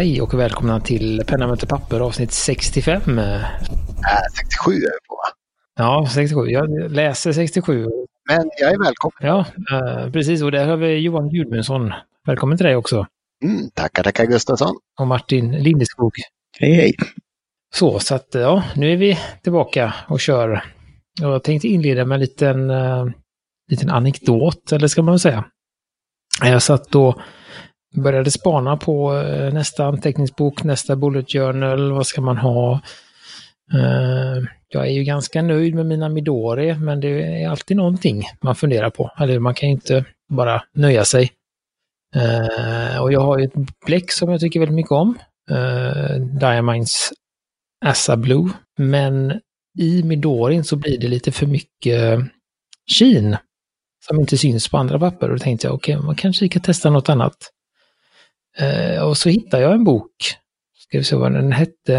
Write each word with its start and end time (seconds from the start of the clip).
Hej 0.00 0.20
och 0.20 0.34
välkomna 0.34 0.80
till 0.80 1.22
Penna 1.26 1.46
möter 1.46 1.66
papper 1.66 2.00
avsnitt 2.00 2.32
65. 2.32 3.18
Äh, 3.18 3.42
67 4.36 4.72
är 4.72 4.76
vi 4.76 5.08
på 5.08 5.14
va? 5.14 5.32
Ja, 5.76 6.08
67. 6.14 6.46
Jag 6.46 6.90
läser 6.90 7.32
67. 7.32 7.86
Men 8.28 8.50
jag 8.60 8.72
är 8.72 8.78
välkommen. 8.78 9.14
Ja, 9.20 9.44
eh, 9.72 10.12
precis. 10.12 10.42
Och 10.42 10.52
där 10.52 10.66
har 10.66 10.76
vi 10.76 10.98
Johan 10.98 11.30
Gudmundsson. 11.30 11.92
Välkommen 12.26 12.56
till 12.56 12.66
dig 12.66 12.76
också. 12.76 13.06
Mm, 13.44 13.70
tackar, 13.74 14.02
tackar 14.02 14.26
Gustafsson. 14.26 14.76
Och 15.00 15.06
Martin 15.06 15.52
Lindeskog. 15.52 16.12
Hej 16.58 16.72
hej! 16.72 16.94
Så, 17.74 17.98
så 17.98 18.14
att 18.14 18.28
ja, 18.32 18.64
nu 18.76 18.92
är 18.92 18.96
vi 18.96 19.18
tillbaka 19.42 19.94
och 20.08 20.20
kör. 20.20 20.64
Jag 21.20 21.42
tänkte 21.42 21.68
inleda 21.68 22.04
med 22.04 22.16
en 22.16 22.20
liten, 22.20 22.70
uh, 22.70 23.06
liten 23.70 23.90
anekdot, 23.90 24.72
eller 24.72 24.88
ska 24.88 25.02
man 25.02 25.12
väl 25.12 25.20
säga. 25.20 25.44
Jag 26.42 26.62
satt 26.62 26.94
och 26.94 27.20
började 27.94 28.30
spana 28.30 28.76
på 28.76 29.16
eh, 29.16 29.52
nästa 29.52 29.86
anteckningsbok, 29.86 30.64
nästa 30.64 30.96
bullet 30.96 31.32
journal, 31.32 31.92
vad 31.92 32.06
ska 32.06 32.20
man 32.20 32.36
ha? 32.36 32.80
Eh, 33.72 34.42
jag 34.68 34.86
är 34.86 34.92
ju 34.92 35.04
ganska 35.04 35.42
nöjd 35.42 35.74
med 35.74 35.86
mina 35.86 36.08
Midori, 36.08 36.74
men 36.74 37.00
det 37.00 37.42
är 37.42 37.48
alltid 37.48 37.76
någonting 37.76 38.22
man 38.40 38.54
funderar 38.54 38.90
på. 38.90 39.10
Eller 39.18 39.38
man 39.38 39.54
kan 39.54 39.68
ju 39.68 39.74
inte 39.74 40.04
bara 40.28 40.62
nöja 40.74 41.04
sig. 41.04 41.30
Eh, 42.16 43.02
och 43.02 43.12
jag 43.12 43.20
har 43.20 43.38
ju 43.38 43.44
ett 43.44 43.86
bläck 43.86 44.12
som 44.12 44.30
jag 44.30 44.40
tycker 44.40 44.60
väldigt 44.60 44.76
mycket 44.76 44.92
om. 44.92 45.18
Diamonds 46.40 47.12
Assa 47.84 48.16
Blue. 48.16 48.50
Men 48.78 49.40
i 49.78 50.02
Midorin 50.02 50.64
så 50.64 50.76
blir 50.76 50.98
det 50.98 51.08
lite 51.08 51.32
för 51.32 51.46
mycket 51.46 52.18
kin 52.98 53.36
som 54.06 54.20
inte 54.20 54.38
syns 54.38 54.68
på 54.68 54.78
andra 54.78 54.98
papper. 54.98 55.28
Och 55.28 55.36
då 55.36 55.42
tänkte 55.42 55.66
jag, 55.66 55.74
okej, 55.74 55.96
okay, 55.96 56.06
man 56.06 56.14
kanske 56.14 56.48
kan 56.48 56.62
testa 56.62 56.90
något 56.90 57.08
annat. 57.08 57.36
Eh, 58.58 59.02
och 59.02 59.16
så 59.16 59.28
hittade 59.28 59.62
jag 59.62 59.72
en 59.72 59.84
bok. 59.84 60.12
Ska 60.78 60.98
vi 60.98 61.04
se 61.04 61.16
vad 61.16 61.32
den 61.32 61.52
hette. 61.52 61.92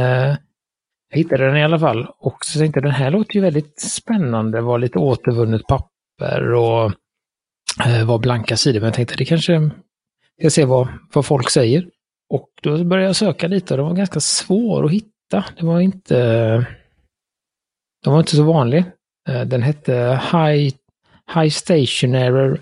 Jag 1.10 1.18
hittade 1.18 1.46
den 1.46 1.58
i 1.58 1.64
alla 1.64 1.80
fall. 1.80 2.08
Och 2.20 2.46
så 2.46 2.60
tänkte 2.60 2.78
jag, 2.78 2.84
den 2.84 2.92
här 2.92 3.12
låter 3.12 3.36
ju 3.36 3.42
väldigt 3.42 3.82
spännande. 3.82 4.58
Det 4.58 4.62
var 4.62 4.80
lite 4.80 5.00
återvunnet 5.00 5.68
papper 5.68 6.54
och 6.54 6.92
eh, 7.86 8.06
var 8.06 8.20
blanka 8.20 8.58
sidor. 8.58 8.80
Men 8.80 8.88
jag 8.88 8.94
tänkte, 8.94 9.16
det 9.18 9.26
kanske, 9.26 9.72
jag 10.38 10.52
ser 10.52 10.66
vad, 10.66 10.88
vad 11.14 11.26
folk 11.26 11.50
säger. 11.50 11.88
Och 12.30 12.50
då 12.62 12.84
började 12.84 13.08
jag 13.08 13.16
söka 13.16 13.48
lite 13.48 13.74
och 13.74 13.78
det 13.78 13.84
var 13.84 13.94
ganska 13.94 14.20
svår 14.20 14.86
att 14.86 14.92
hitta. 14.92 15.46
Det 15.58 15.66
var 15.66 15.80
inte... 15.80 16.18
De 18.04 18.14
var 18.14 18.20
inte 18.20 18.36
så 18.36 18.44
vanlig. 18.44 18.86
Eh, 19.30 19.42
den 19.42 19.62
hette 19.62 20.22
High, 20.32 20.74
High 21.36 21.50
Stationary... 21.50 22.58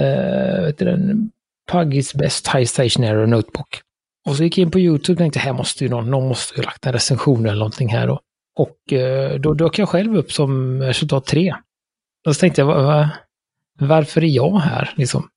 Uh, 0.00 0.06
eh, 0.06 0.62
vet 0.62 0.78
du, 0.78 0.84
den, 0.84 1.30
Puggy's 1.72 2.18
Best 2.18 2.48
High 2.48 2.64
Stationary 2.64 3.26
Notebook. 3.26 3.80
Och 4.26 4.36
så 4.36 4.44
gick 4.44 4.58
jag 4.58 4.62
in 4.62 4.70
på 4.70 4.78
YouTube 4.78 5.14
och 5.14 5.18
tänkte, 5.18 5.38
här 5.38 5.52
måste 5.52 5.84
ju 5.84 5.90
någon, 5.90 6.10
någon 6.10 6.28
måste 6.28 6.60
ju 6.60 6.62
lagt 6.62 6.86
en 6.86 6.92
recension 6.92 7.46
eller 7.46 7.58
någonting 7.58 7.88
här 7.88 8.06
då. 8.06 8.20
Och 8.56 8.76
uh, 8.92 9.40
då 9.40 9.54
dök 9.54 9.78
jag 9.78 9.88
själv 9.88 10.16
upp 10.16 10.32
som 10.32 10.82
resultat 10.82 11.26
3. 11.26 11.54
Och 12.26 12.36
så 12.36 12.40
tänkte 12.40 12.60
jag, 12.60 12.66
va, 12.66 13.10
varför 13.78 14.24
är 14.24 14.28
jag 14.28 14.58
här 14.58 14.94
liksom? 14.96 15.28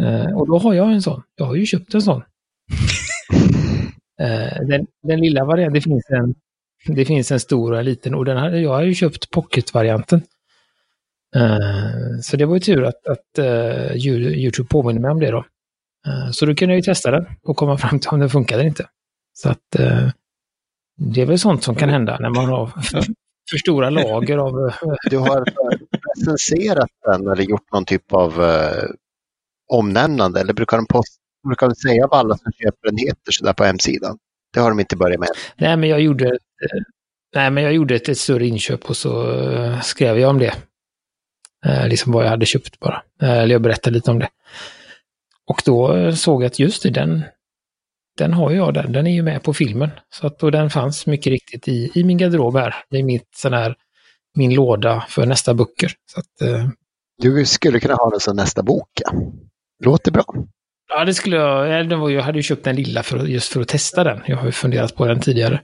Uh, 0.00 0.36
och 0.36 0.46
då 0.46 0.58
har 0.58 0.74
jag 0.74 0.92
en 0.92 1.02
sån. 1.02 1.22
Jag 1.36 1.46
har 1.46 1.54
ju 1.54 1.66
köpt 1.66 1.94
en 1.94 2.02
sån. 2.02 2.22
Eh, 4.20 4.66
den, 4.66 4.86
den 5.02 5.20
lilla 5.20 5.44
varianten, 5.44 5.74
det 5.74 5.80
finns 5.80 6.10
en, 6.10 6.34
det 6.86 7.04
finns 7.04 7.32
en 7.32 7.40
stor 7.40 7.72
och 7.72 7.78
en 7.78 7.84
liten 7.84 8.14
och 8.14 8.24
den 8.24 8.36
har, 8.36 8.50
jag 8.50 8.70
har 8.70 8.82
ju 8.82 8.94
köpt 8.94 9.30
pocket-varianten. 9.30 10.22
Så 12.22 12.36
det 12.36 12.46
var 12.46 12.54
ju 12.54 12.60
tur 12.60 12.84
att, 12.84 13.06
att 13.06 13.38
uh, 13.38 13.96
Youtube 13.96 14.68
påminner 14.68 15.00
mig 15.00 15.10
om 15.10 15.20
det 15.20 15.30
då. 15.30 15.44
Uh, 16.08 16.30
så 16.30 16.46
då 16.46 16.54
kunde 16.54 16.74
jag 16.74 16.78
ju 16.78 16.82
testa 16.82 17.10
den 17.10 17.26
och 17.42 17.56
komma 17.56 17.78
fram 17.78 17.98
till 18.00 18.10
om 18.10 18.20
den 18.20 18.30
funkar 18.30 18.54
eller 18.54 18.68
inte. 18.68 18.88
Så 19.32 19.48
att 19.48 19.76
det 20.96 21.22
är 21.22 21.26
väl 21.26 21.38
sånt 21.38 21.62
som 21.62 21.74
kan 21.74 21.88
hända 21.88 22.18
när 22.20 22.30
man 22.30 22.48
har 22.48 22.66
för, 22.66 23.58
stora 23.58 23.90
lager 23.90 24.38
av... 24.38 24.72
du 25.10 25.18
har 25.18 25.44
recenserat 26.16 26.90
den 27.04 27.28
eller 27.28 27.42
gjort 27.42 27.72
någon 27.72 27.84
typ 27.84 28.12
av 28.12 28.44
omnämnande 29.72 30.40
eller 30.40 30.52
brukar 30.52 30.76
de 30.76 30.86
posta 30.86 31.18
brukar 31.48 31.74
säga 31.74 32.06
vad 32.06 32.20
alla 32.20 32.36
som 32.36 32.52
köper 32.52 32.88
den 32.88 32.98
heter 32.98 33.32
så 33.32 33.44
där 33.44 33.52
på 33.52 33.64
hemsidan. 33.64 34.18
Det 34.54 34.60
har 34.60 34.68
de 34.68 34.80
inte 34.80 34.96
börjat 34.96 35.20
med. 35.20 35.28
Nej, 35.56 35.76
men 35.76 35.88
jag 35.88 36.00
gjorde, 36.00 36.26
eh, 36.26 36.82
nej, 37.34 37.50
men 37.50 37.62
jag 37.62 37.72
gjorde 37.72 37.94
ett, 37.94 38.08
ett 38.08 38.18
större 38.18 38.46
inköp 38.46 38.90
och 38.90 38.96
så 38.96 39.34
skrev 39.82 40.18
jag 40.18 40.30
om 40.30 40.38
det. 40.38 40.54
Liksom 41.86 42.12
vad 42.12 42.24
jag 42.24 42.30
hade 42.30 42.46
köpt 42.46 42.78
bara. 42.80 43.02
Eller 43.22 43.54
jag 43.54 43.62
berättade 43.62 43.94
lite 43.94 44.10
om 44.10 44.18
det. 44.18 44.28
Och 45.48 45.62
då 45.64 46.12
såg 46.16 46.42
jag 46.42 46.46
att 46.46 46.58
just 46.58 46.82
det, 46.82 46.90
den, 46.90 47.24
den 48.18 48.32
har 48.32 48.50
jag 48.50 48.74
där. 48.74 48.88
Den 48.88 49.06
är 49.06 49.14
ju 49.14 49.22
med 49.22 49.42
på 49.42 49.54
filmen. 49.54 49.90
Så 50.10 50.26
att, 50.26 50.42
och 50.42 50.52
den 50.52 50.70
fanns 50.70 51.06
mycket 51.06 51.30
riktigt 51.30 51.68
i, 51.68 51.90
i 51.94 52.04
min 52.04 52.18
garderob 52.18 52.56
här. 52.56 52.74
I 52.90 53.02
mitt, 53.02 53.28
sån 53.36 53.52
här, 53.52 53.74
min 54.34 54.54
låda 54.54 55.04
för 55.08 55.26
nästa 55.26 55.54
böcker. 55.54 55.92
Så 56.12 56.20
att, 56.20 56.66
du 57.22 57.46
skulle 57.46 57.80
kunna 57.80 57.94
ha 57.94 58.10
den 58.10 58.20
som 58.20 58.36
nästa 58.36 58.62
bok, 58.62 58.88
ja. 59.00 59.12
Låter 59.84 60.12
bra. 60.12 60.24
Ja, 60.88 61.04
det 61.04 61.14
skulle 61.14 61.36
jag. 61.36 62.12
Jag 62.12 62.22
hade 62.22 62.38
ju 62.38 62.42
köpt 62.42 62.64
den 62.64 62.76
lilla 62.76 63.02
för, 63.02 63.26
just 63.26 63.52
för 63.52 63.60
att 63.60 63.68
testa 63.68 64.04
den. 64.04 64.20
Jag 64.26 64.36
har 64.36 64.46
ju 64.46 64.52
funderat 64.52 64.94
på 64.94 65.06
den 65.06 65.20
tidigare. 65.20 65.60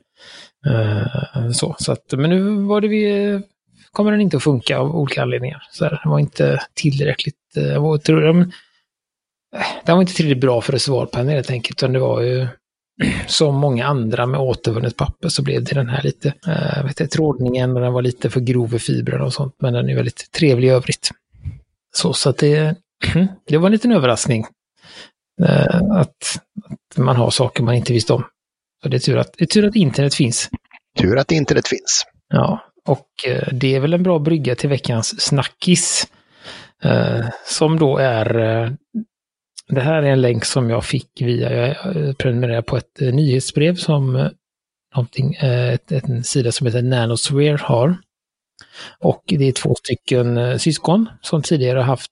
Uh, 0.67 1.51
så, 1.53 1.77
så 1.79 1.93
att, 1.93 2.13
men 2.13 2.31
nu 2.31 2.63
var 2.63 2.81
det 2.81 2.89
vi, 2.89 3.41
kommer 3.93 4.11
den 4.11 4.21
inte 4.21 4.37
att 4.37 4.43
funka 4.43 4.79
av 4.79 4.97
olika 4.97 5.23
anledningar. 5.23 5.63
Så 5.71 5.85
här, 5.85 6.01
den 6.03 6.11
var 6.13 6.19
inte 6.19 6.61
tillräckligt, 6.75 7.37
uh, 7.59 7.83
var, 7.83 7.99
tror 7.99 8.23
jag, 8.23 8.53
den 9.85 9.97
var 9.97 10.03
inte 10.03 10.15
tillräckligt 10.15 10.41
bra 10.41 10.61
för 10.61 10.73
reservoarpennor 10.73 11.33
helt 11.33 11.51
enkelt. 11.51 11.79
Utan 11.79 11.93
det 11.93 11.99
var 11.99 12.21
ju 12.21 12.47
som 13.27 13.55
många 13.55 13.87
andra 13.87 14.27
med 14.27 14.41
återvunnet 14.41 14.97
papper 14.97 15.29
så 15.29 15.43
blev 15.43 15.65
det 15.65 15.75
den 15.75 15.89
här 15.89 16.03
lite, 16.03 16.29
uh, 16.29 16.87
vet 16.87 17.01
jag, 17.01 17.11
trådningen 17.11 17.77
och 17.77 17.81
den 17.81 17.93
var 17.93 18.03
lite 18.03 18.31
för 18.31 18.41
grov 18.41 18.75
i 18.75 18.79
fibrerna 18.79 19.25
och 19.25 19.33
sånt. 19.33 19.55
Men 19.59 19.73
den 19.73 19.89
är 19.89 19.95
väldigt 19.95 20.33
trevlig 20.33 20.69
i 20.69 20.71
övrigt. 20.71 21.11
Så, 21.97 22.13
så 22.13 22.31
att 22.31 22.39
det, 22.39 22.77
det 23.47 23.57
var 23.57 23.67
en 23.67 23.73
liten 23.73 23.93
överraskning. 23.93 24.47
Eh, 25.43 25.77
att, 25.91 26.39
att, 26.65 26.97
man 26.97 27.17
har 27.17 27.31
saker 27.31 27.63
man 27.63 27.75
inte 27.75 27.93
visste 27.93 28.13
om. 28.13 28.25
Så 28.83 28.89
det 28.89 28.97
är 28.97 29.01
tur 29.01 29.19
att, 29.19 29.33
det 29.39 29.45
är 29.45 29.47
tur 29.47 29.67
att 29.67 29.77
internet 29.77 30.15
finns. 30.15 30.51
Tur 30.99 31.19
att 31.19 31.33
internet 31.33 31.69
finns. 31.69 32.07
Ja, 32.29 32.61
och 32.85 33.09
eh, 33.27 33.49
det 33.53 33.75
är 33.75 33.81
väl 33.81 33.95
en 33.95 34.03
bra 34.03 34.19
brygga 34.19 34.55
till 34.55 34.69
veckans 34.69 35.21
snackis. 35.21 36.09
Eh, 36.83 37.27
som 37.47 37.79
då 37.79 37.99
är 37.99 38.77
det 39.69 39.81
här 39.81 40.03
är 40.03 40.13
en 40.13 40.21
länk 40.21 40.45
som 40.45 40.71
jag 40.71 40.85
fick 40.85 41.23
via, 41.23 41.53
jag 41.53 42.19
prenumererar 42.19 42.63
på 42.63 42.77
ett 42.77 43.03
eh, 43.03 43.15
nyhetsbrev 43.15 43.75
som 43.75 44.17
eh, 44.17 44.29
någonting, 44.95 45.35
eh, 45.35 45.73
ett, 45.73 45.93
en 45.93 46.25
sida 46.25 46.53
som 46.53 46.67
heter 46.67 46.83
Nanosware 46.83 47.59
har. 47.61 47.97
Och 48.99 49.23
det 49.27 49.45
är 49.45 49.53
två 49.53 49.75
stycken 49.75 50.59
syskon 50.59 51.09
som 51.23 51.43
tidigare 51.43 51.81
haft 51.81 52.11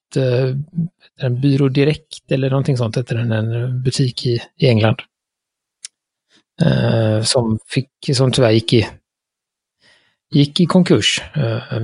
en 1.21 1.41
Byrå 1.41 1.69
Direkt 1.69 2.31
eller 2.31 2.49
någonting 2.49 2.77
sånt 2.77 2.97
heter 2.97 3.15
den, 3.15 3.31
en 3.31 3.83
butik 3.83 4.25
i, 4.25 4.39
i 4.57 4.67
England. 4.67 5.01
Eh, 6.61 7.21
som, 7.21 7.59
fick, 7.67 7.89
som 8.15 8.31
tyvärr 8.31 8.51
gick 8.51 8.73
i, 8.73 8.87
gick 10.31 10.59
i 10.59 10.65
konkurs. 10.65 11.21
Eh, 11.33 11.81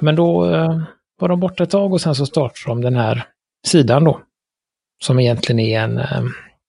men 0.00 0.16
då 0.16 0.54
eh, 0.54 0.82
var 1.20 1.28
de 1.28 1.40
borta 1.40 1.64
ett 1.64 1.70
tag 1.70 1.92
och 1.92 2.00
sen 2.00 2.14
så 2.14 2.26
startade 2.26 2.66
de 2.66 2.80
den 2.80 2.96
här 2.96 3.26
sidan 3.66 4.04
då. 4.04 4.20
Som 5.04 5.20
egentligen 5.20 5.58
är 5.58 5.80
en, 5.80 5.98
eh, 5.98 6.22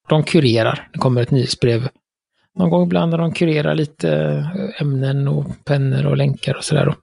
de 0.10 0.24
kurerar, 0.24 0.90
det 0.94 1.00
kommer 1.00 1.22
ett 1.22 1.32
nyhetsbrev 1.32 1.90
någon 2.56 2.70
gång 2.70 2.84
ibland 2.84 3.12
när 3.12 3.18
de 3.18 3.34
kurerar 3.34 3.76
lite 3.76 4.12
eh, 4.12 4.82
ämnen 4.82 5.28
och 5.28 5.46
pennor 5.66 6.06
och 6.06 6.18
länkar 6.18 6.56
och 6.56 6.64
sådär. 6.64 6.96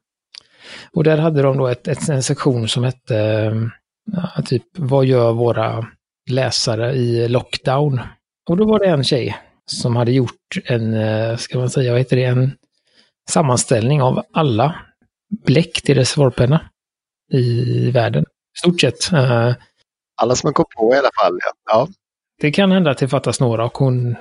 Och 0.93 1.05
där 1.05 1.19
hade 1.19 1.43
de 1.43 1.59
då 1.59 1.67
ett, 1.67 1.89
ett, 1.89 2.09
en 2.09 2.23
sektion 2.23 2.69
som 2.69 2.85
hette 2.85 3.19
eh, 3.19 3.55
Ja, 4.13 4.43
typ, 4.43 4.63
vad 4.79 5.07
gör 5.07 5.33
våra 5.33 5.87
läsare 6.31 6.93
i 6.93 7.29
lockdown? 7.29 8.01
Och 8.49 8.57
då 8.57 8.65
var 8.65 8.79
det 8.79 8.87
en 8.87 9.05
tjej 9.05 9.37
som 9.67 9.97
hade 9.97 10.13
gjort 10.13 10.57
en, 10.65 10.95
ska 11.39 11.59
man 11.59 11.71
säga, 11.71 11.91
vad 11.91 12.01
heter 12.01 12.17
det, 12.17 12.25
en 12.25 12.53
sammanställning 13.31 14.03
av 14.03 14.23
alla 14.33 14.77
bläck 15.47 15.83
till 15.83 15.95
reservoarpenna 15.95 16.71
i 17.33 17.91
världen. 17.91 18.23
I 18.23 18.59
Stort 18.59 18.81
sett. 18.81 19.11
Alla 20.17 20.35
som 20.35 20.47
man 20.47 20.55
kom 20.55 20.65
på 20.77 20.95
i 20.95 20.99
alla 20.99 21.11
fall, 21.23 21.39
ja. 21.43 21.53
ja. 21.71 21.89
Det 22.41 22.53
kan 22.53 22.73
hända 22.73 22.91
att 22.91 22.99
det 22.99 23.09
fattas 23.09 23.41
några 23.41 23.65
och 23.65 23.79
hon 23.79 24.17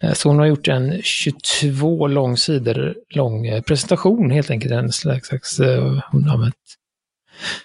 eh, 0.00 0.12
så 0.12 0.28
hon 0.28 0.38
har 0.38 0.46
gjort 0.46 0.68
en 0.68 1.02
22 1.02 2.06
lång 2.06 2.36
sidor 2.36 2.94
lång 3.10 3.46
eh, 3.46 3.62
presentation 3.62 4.30
helt 4.30 4.50
enkelt. 4.50 4.72
En 4.72 4.92
slags, 4.92 5.28
slags 5.28 5.60
eh, 5.60 5.98
hon 6.10 6.24
har 6.24 6.34
använt 6.34 6.54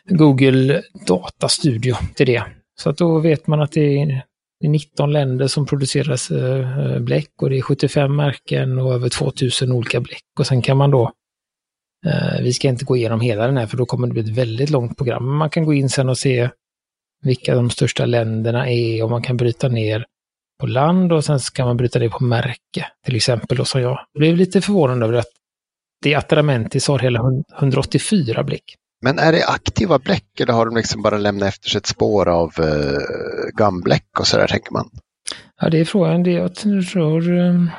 Google 0.06 0.84
Data 1.08 1.50
Studio 1.50 1.96
till 2.16 2.26
det. 2.26 2.44
Så 2.80 2.90
att 2.90 2.98
då 2.98 3.20
vet 3.20 3.48
man 3.48 3.62
att 3.62 3.72
det 3.72 4.02
är 4.02 4.24
19 4.64 5.14
länder 5.14 5.48
som 5.48 5.66
produceras 5.66 6.32
bläck 7.00 7.32
och 7.42 7.50
det 7.50 7.58
är 7.58 7.62
75 7.62 8.16
märken 8.16 8.80
och 8.80 8.94
över 8.94 9.10
2000 9.10 9.72
olika 9.72 10.00
bläck. 10.00 10.24
Och 10.40 10.48
sen 10.48 10.62
kan 10.62 10.78
man 10.78 10.92
då, 10.92 11.12
vi 12.42 12.54
ska 12.54 12.68
inte 12.68 12.86
gå 12.86 12.96
igenom 12.96 13.22
hela 13.22 13.46
den 13.46 13.58
här 13.58 13.66
för 13.68 13.78
då 13.78 13.86
kommer 13.86 14.08
det 14.08 14.14
bli 14.14 14.22
ett 14.22 14.38
väldigt 14.38 14.70
långt 14.70 14.98
program. 14.98 15.26
Men 15.26 15.36
man 15.36 15.50
kan 15.50 15.66
gå 15.66 15.74
in 15.74 15.90
sen 15.90 16.10
och 16.10 16.18
se 16.18 16.50
vilka 17.24 17.56
de 17.56 17.70
största 17.70 18.06
länderna 18.06 18.70
är 18.70 19.04
och 19.04 19.10
man 19.10 19.22
kan 19.22 19.38
bryta 19.38 19.68
ner 19.68 20.06
på 20.60 20.68
land 20.68 21.14
och 21.14 21.26
sen 21.26 21.40
ska 21.40 21.66
man 21.66 21.78
bryta 21.78 22.00
det 22.00 22.10
på 22.10 22.24
märke. 22.24 22.88
Till 23.06 23.16
exempel 23.16 23.58
då 23.58 23.66
som 23.66 23.82
jag 23.82 24.00
blev 24.20 24.36
lite 24.36 24.62
förvånad 24.62 25.04
över 25.04 25.14
att 25.14 25.28
det 26.02 26.16
Atramentis 26.16 26.88
har 26.88 27.00
hela 27.00 27.20
184 27.60 28.44
bläck. 28.44 28.76
Men 29.02 29.20
är 29.20 29.32
det 29.32 29.48
aktiva 29.48 30.00
bläck 30.00 30.40
eller 30.40 30.54
har 30.54 30.66
de 30.66 30.76
liksom 30.76 31.02
bara 31.02 31.18
lämnat 31.18 31.50
efter 31.50 31.70
sig 31.70 31.78
ett 31.78 31.86
spår 31.86 32.30
av 32.30 32.54
uh, 32.60 33.00
gambläck 33.58 34.20
och 34.20 34.28
sådär 34.28 34.48
tänker 34.48 34.72
man? 34.72 34.90
Ja, 35.62 35.70
det 35.70 35.80
är 35.80 35.86
frågan. 35.86 36.24
Det 36.24 36.32
jag 36.32 36.56
tror... 36.56 37.30
Um, 37.30 37.72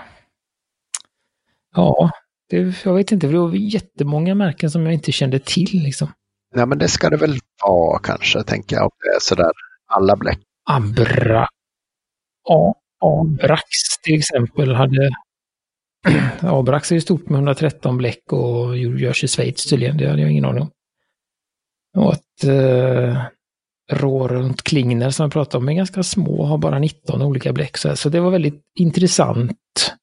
ja, 1.75 2.11
det, 2.51 2.85
jag 2.85 2.95
vet 2.95 3.13
inte. 3.13 3.27
Det 3.27 3.39
var 3.39 3.55
jättemånga 3.55 4.35
märken 4.35 4.71
som 4.71 4.85
jag 4.85 4.95
inte 4.95 5.13
kände 5.13 5.39
till 5.39 5.83
liksom. 5.83 6.13
Ja, 6.55 6.67
men 6.67 6.79
det 6.79 6.89
ska 6.89 7.11
det 7.11 7.17
väl 7.17 7.39
A 7.69 7.99
kanske, 8.03 8.43
tänker 8.43 8.77
jag. 8.77 8.85
Om 8.85 8.91
det 8.99 9.17
är 9.17 9.21
sådär 9.21 9.51
alla 9.87 10.17
bläck. 10.17 10.39
Abra... 10.71 11.49
A. 12.51 12.75
Abrax 13.01 13.65
till 14.03 14.19
exempel 14.19 14.75
hade... 14.75 15.11
Abrax 16.41 16.91
är 16.91 16.95
ju 16.95 17.01
stort 17.01 17.29
med 17.29 17.37
113 17.37 17.97
bläck 17.97 18.33
och 18.33 18.79
görs 18.79 19.25
i 19.25 19.29
Schweiz 19.29 19.71
tydligen. 19.71 19.97
Det 19.97 20.09
hade 20.09 20.23
jag 20.23 20.31
ingen 20.31 20.45
aning 20.45 20.63
om. 20.63 20.71
Och 21.97 22.13
att 22.13 22.45
eh, 22.45 23.23
rå 23.93 24.29
runt 24.29 24.63
Klingner 24.63 25.11
som 25.11 25.25
jag 25.25 25.33
pratade 25.33 25.63
om 25.63 25.69
är 25.69 25.73
ganska 25.73 26.03
små, 26.03 26.45
har 26.45 26.59
bara 26.59 26.79
19 26.79 27.23
olika 27.23 27.53
bläck. 27.53 27.77
Så, 27.77 27.97
så 27.97 28.09
det 28.09 28.21
var 28.21 28.31
väldigt 28.31 28.63
intressant 28.79 29.95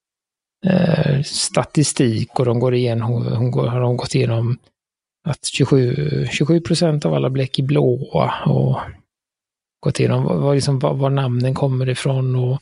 eh, 0.66 1.22
statistik 1.22 2.40
och 2.40 2.46
de 2.46 2.60
går 2.60 2.74
igenom, 2.74 3.26
hon, 3.36 3.52
går, 3.52 3.68
har 3.68 3.80
de 3.80 3.98
gått 3.98 4.16
igenom 4.16 4.58
att 5.26 5.46
27, 5.46 6.28
27 6.32 6.62
procent 6.62 7.06
av 7.06 7.14
alla 7.14 7.30
bläck 7.30 7.60
är 7.60 7.64
blåa 7.64 8.34
och 8.46 8.80
gått 9.80 10.00
igenom 10.00 10.24
var, 10.24 10.56
liksom, 10.56 10.80
var, 10.80 10.94
var, 10.94 11.10
namnen 11.10 11.54
kommer 11.54 11.90
ifrån 11.90 12.36
och 12.36 12.62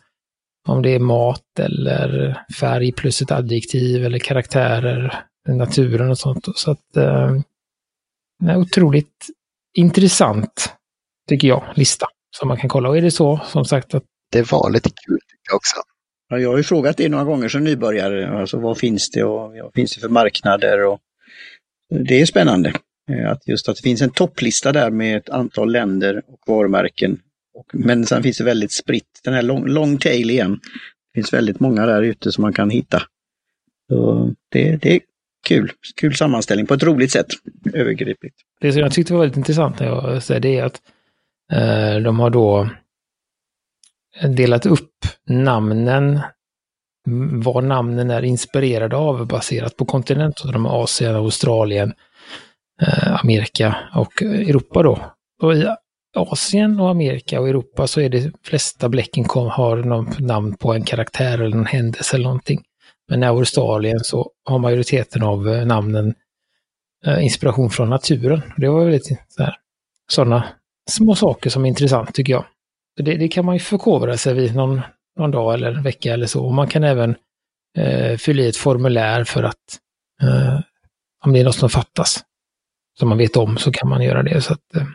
om 0.68 0.81
det 0.81 0.89
är 0.89 1.00
mat 1.00 1.60
eller 1.60 2.39
färg 2.60 2.92
plus 2.92 3.21
ett 3.21 3.31
adjektiv 3.31 4.06
eller 4.06 4.19
karaktärer, 4.19 5.24
naturen 5.48 6.10
och 6.10 6.18
sånt. 6.18 6.48
Så 6.56 6.71
att 6.71 6.98
eh, 6.98 7.38
otroligt 8.57 9.27
intressant, 9.74 10.74
tycker 11.30 11.48
jag, 11.48 11.63
lista 11.75 12.07
som 12.38 12.48
man 12.48 12.57
kan 12.57 12.69
kolla. 12.69 12.89
Och 12.89 12.98
är 12.98 13.01
det 13.01 13.12
så, 13.12 13.39
som 13.45 13.65
sagt, 13.65 13.94
att... 13.94 14.04
Det 14.31 14.51
var 14.51 14.69
lite 14.69 14.89
kul 14.89 15.19
tycker 15.19 15.50
jag 15.50 15.56
också. 15.56 15.75
Ja, 16.30 16.39
jag 16.39 16.50
har 16.50 16.57
ju 16.57 16.63
frågat 16.63 16.98
det 16.98 17.10
några 17.10 17.24
gånger 17.24 17.50
som 17.50 17.63
nybörjare, 17.63 18.39
alltså 18.39 18.60
vad 18.60 18.77
finns 18.77 19.10
det 19.12 19.24
och 19.24 19.54
vad 19.63 19.74
finns 19.74 19.95
det 19.95 20.01
för 20.01 20.10
marknader? 20.10 20.86
Och 20.86 21.00
det 21.89 22.21
är 22.21 22.25
spännande. 22.25 22.74
Eh, 23.12 23.31
att 23.31 23.47
just 23.47 23.69
att 23.69 23.75
det 23.75 23.81
finns 23.81 24.01
en 24.01 24.09
topplista 24.09 24.71
där 24.71 24.91
med 24.91 25.18
ett 25.18 25.30
antal 25.30 25.71
länder 25.71 26.21
och 26.27 26.39
varumärken. 26.47 27.19
Men 27.74 28.06
sen 28.06 28.24
finns 28.24 28.38
det 28.38 28.44
väldigt 28.44 28.71
spritt, 28.71 29.21
den 29.24 29.33
här 29.33 29.41
long, 29.41 29.68
long 29.68 29.97
tail 29.97 30.30
igen. 30.30 30.59
Det 30.62 31.18
finns 31.19 31.33
väldigt 31.33 31.59
många 31.59 31.85
där 31.85 32.01
ute 32.01 32.31
som 32.31 32.41
man 32.41 32.53
kan 32.53 32.69
hitta. 32.69 33.01
Så 33.89 34.31
det, 34.51 34.75
det 34.75 34.95
är 34.95 35.00
kul, 35.47 35.71
kul 35.95 36.15
sammanställning 36.15 36.68
på 36.68 36.74
ett 36.74 36.83
roligt 36.83 37.12
sätt, 37.12 37.27
övergripligt. 37.74 38.36
Det 38.62 38.74
som 38.74 38.81
jag 38.81 38.91
tyckte 38.91 39.13
var 39.13 39.19
väldigt 39.19 39.38
intressant 39.38 39.79
när 39.79 39.88
jag 39.88 40.24
säger 40.24 40.41
det 40.41 40.59
är 40.59 40.63
att 40.63 40.81
eh, 41.51 42.03
de 42.03 42.19
har 42.19 42.29
då 42.29 42.69
delat 44.21 44.65
upp 44.65 44.91
namnen, 45.27 46.19
vad 47.44 47.63
namnen 47.63 48.09
är 48.09 48.23
inspirerade 48.23 48.95
av 48.95 49.27
baserat 49.27 49.77
på 49.77 49.85
kontinenter. 49.85 50.51
De 50.51 50.65
Asien, 50.65 51.15
Australien, 51.15 51.94
eh, 52.81 53.23
Amerika 53.23 53.75
och 53.95 54.21
Europa 54.21 54.83
då. 54.83 55.00
Och 55.41 55.53
i 55.55 55.67
Asien 56.15 56.79
och 56.79 56.89
Amerika 56.89 57.39
och 57.39 57.50
Europa 57.50 57.88
så 57.88 58.01
är 58.01 58.09
det 58.09 58.31
flesta 58.44 58.89
bläcken 58.89 59.23
kom, 59.23 59.47
har 59.47 59.77
någon 59.77 60.07
namn 60.19 60.55
på 60.55 60.73
en 60.73 60.83
karaktär 60.83 61.41
eller 61.41 61.57
en 61.57 61.65
händelse 61.65 62.15
eller 62.15 62.23
någonting. 62.23 62.61
Men 63.09 63.23
i 63.23 63.25
Australien 63.25 64.00
så 64.00 64.31
har 64.45 64.59
majoriteten 64.59 65.23
av 65.23 65.50
eh, 65.50 65.65
namnen 65.65 66.13
eh, 67.05 67.23
inspiration 67.23 67.69
från 67.69 67.89
naturen. 67.89 68.41
Det 68.57 68.69
var 68.69 68.85
väldigt 68.85 69.09
sådana 70.11 70.44
små 70.89 71.15
saker 71.15 71.50
som 71.50 71.65
är 71.65 71.69
intressant 71.69 72.13
tycker 72.13 72.33
jag. 72.33 72.45
Det, 72.97 73.17
det, 73.17 73.27
kan 73.27 73.45
man 73.45 73.55
ju 73.55 73.59
förkovra 73.59 74.17
sig 74.17 74.33
vid 74.33 74.55
någon, 74.55 74.81
någon 75.19 75.31
dag 75.31 75.54
eller 75.54 75.81
vecka 75.81 76.13
eller 76.13 76.27
så. 76.27 76.45
Och 76.45 76.54
man 76.54 76.68
kan 76.68 76.83
även 76.83 77.15
eh, 77.77 78.18
fylla 78.18 78.42
i 78.44 78.48
ett 78.48 78.57
formulär 78.57 79.24
för 79.24 79.44
att 79.44 79.80
eh, 80.21 80.60
om 81.25 81.33
det 81.33 81.39
är 81.39 81.44
något 81.44 81.56
som 81.56 81.69
fattas 81.69 82.24
som 83.00 83.10
man 83.10 83.18
vet 83.18 83.38
om 83.38 83.57
så 83.57 83.71
kan 83.71 83.89
man 83.89 84.01
göra 84.04 84.24
det. 84.24 84.42
Så 84.42 84.54
att, 84.54 84.75
eh, 84.75 84.88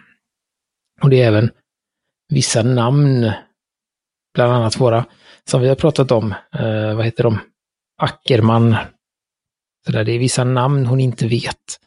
och 1.03 1.11
det 1.11 1.23
är 1.23 1.29
även 1.29 1.50
vissa 2.29 2.62
namn, 2.62 3.32
bland 4.35 4.53
annat 4.53 4.81
våra, 4.81 5.06
som 5.44 5.61
vi 5.61 5.69
har 5.69 5.75
pratat 5.75 6.11
om, 6.11 6.35
eh, 6.53 6.94
vad 6.94 7.05
heter 7.05 7.25
de? 7.25 7.38
Ackerman. 8.03 8.76
Så 9.87 9.93
där, 9.93 10.05
det 10.05 10.12
är 10.12 10.19
vissa 10.19 10.44
namn 10.44 10.87
hon 10.87 11.00
inte 11.00 11.29
vet 11.29 11.81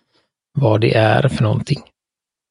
vad 0.54 0.82
det 0.82 0.96
är 0.96 1.28
för 1.28 1.44
någonting. 1.44 1.82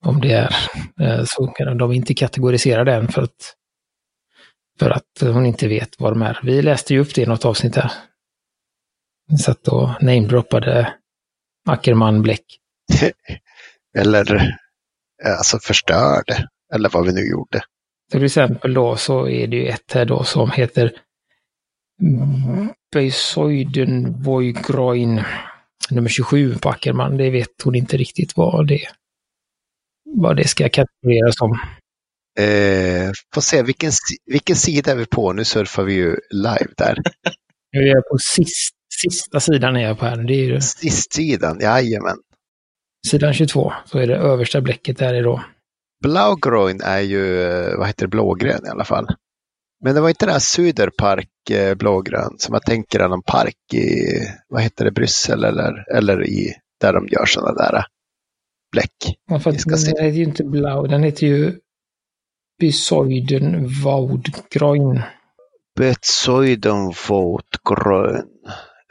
Om 0.05 0.21
det 0.21 0.33
är 0.33 0.55
eh, 1.01 1.25
så 1.27 1.47
kan 1.47 1.79
de 1.79 1.93
inte 1.93 2.15
kategorisera 2.15 2.85
den 2.85 3.09
för 3.09 3.23
att, 3.23 3.57
för 4.81 4.91
att 4.91 5.21
hon 5.21 5.47
inte 5.47 5.69
vet 5.69 6.01
vad 6.01 6.13
de 6.13 6.23
är. 6.23 6.41
Vi 6.43 6.63
läste 6.63 6.95
ju 6.95 7.01
upp 7.01 7.15
det 7.15 7.23
i 7.23 7.27
något 7.27 7.45
avsnitt 7.45 7.77
här. 7.77 7.93
Vi 9.29 9.37
satt 9.37 9.69
och 9.69 10.03
namedroppade 10.03 10.95
Ackerman 11.69 12.23
Bläck. 12.23 12.45
Eller 13.99 14.35
eh, 15.25 15.39
alltså 15.39 15.59
förstörde, 15.59 16.49
eller 16.75 16.89
vad 16.89 17.07
vi 17.07 17.13
nu 17.13 17.31
gjorde. 17.31 17.63
Till 18.13 18.25
exempel 18.25 18.75
då 18.75 18.97
så 18.97 19.29
är 19.29 19.47
det 19.47 19.57
ju 19.57 19.67
ett 19.67 19.93
här 19.93 20.05
då 20.05 20.25
som 20.25 20.51
heter 20.51 20.93
Beisoidenvoigroin 22.93 25.23
nummer 25.91 26.09
27 26.09 26.55
på 26.55 26.69
Ackerman. 26.69 27.17
Det 27.17 27.31
vet 27.31 27.63
hon 27.65 27.75
inte 27.75 27.97
riktigt 27.97 28.37
vad 28.37 28.69
det, 28.69 28.81
vad 30.05 30.37
det 30.37 30.49
ska 30.49 30.69
kategoriseras 30.69 31.37
som. 31.37 31.59
Eh, 32.39 33.11
får 33.35 33.41
se, 33.41 33.63
vilken, 33.63 33.93
vilken 34.27 34.57
sida 34.57 34.93
är 34.93 34.97
vi 34.97 35.07
på? 35.07 35.33
Nu 35.33 35.45
surfar 35.45 35.83
vi 35.83 35.95
ju 35.95 36.17
live 36.31 36.73
där. 36.77 36.99
Nu 37.73 37.81
är 37.81 37.87
jag 37.87 38.09
på 38.09 38.19
sist, 38.19 38.75
sista 39.03 39.41
sidan 39.41 39.77
är 39.77 39.81
jag 39.81 39.99
på 39.99 40.05
här. 40.05 40.17
Det 40.17 40.35
är 40.35 40.45
ju... 40.45 40.61
Sist-sidan, 40.61 41.59
jajamän. 41.61 42.17
Sidan 43.07 43.35
22, 43.35 43.73
så 43.85 43.99
är 43.99 44.07
det 44.07 44.17
översta 44.17 44.61
bläcket 44.61 44.99
där 44.99 45.15
är 45.15 45.23
då. 45.23 45.45
Blaugroin 46.03 46.81
är 46.85 47.01
ju, 47.01 47.43
eh, 47.43 47.79
vad 47.79 47.87
heter 47.87 48.07
det, 48.07 48.11
blågrön 48.11 48.67
i 48.67 48.69
alla 48.69 48.85
fall. 48.85 49.07
Men 49.85 49.95
det 49.95 50.01
var 50.01 50.09
inte 50.09 50.27
den 50.27 50.33
här 50.33 50.41
Söderpark 50.41 51.51
eh, 51.51 51.75
blågrön 51.75 52.35
som 52.39 52.55
jag 52.55 52.63
tänker 52.63 53.01
är 53.01 53.09
någon 53.09 53.23
park 53.23 53.75
i, 53.75 53.97
vad 54.49 54.63
heter 54.63 54.85
det, 54.85 54.91
Bryssel 54.91 55.45
eller, 55.45 55.97
eller 55.97 56.27
i, 56.27 56.55
där 56.81 56.93
de 56.93 57.09
gör 57.09 57.27
sådana 57.27 57.53
där 57.55 57.85
bläck. 58.73 59.19
Ja, 59.31 59.41
för 59.41 59.53
den 59.53 59.79
heter 59.79 60.19
ju 60.19 60.25
inte 60.25 60.45
blau, 60.45 60.87
den 60.87 61.03
heter 61.03 61.27
ju 61.27 61.59
Besoiden 62.61 63.69
Vaudgrön. 63.85 65.03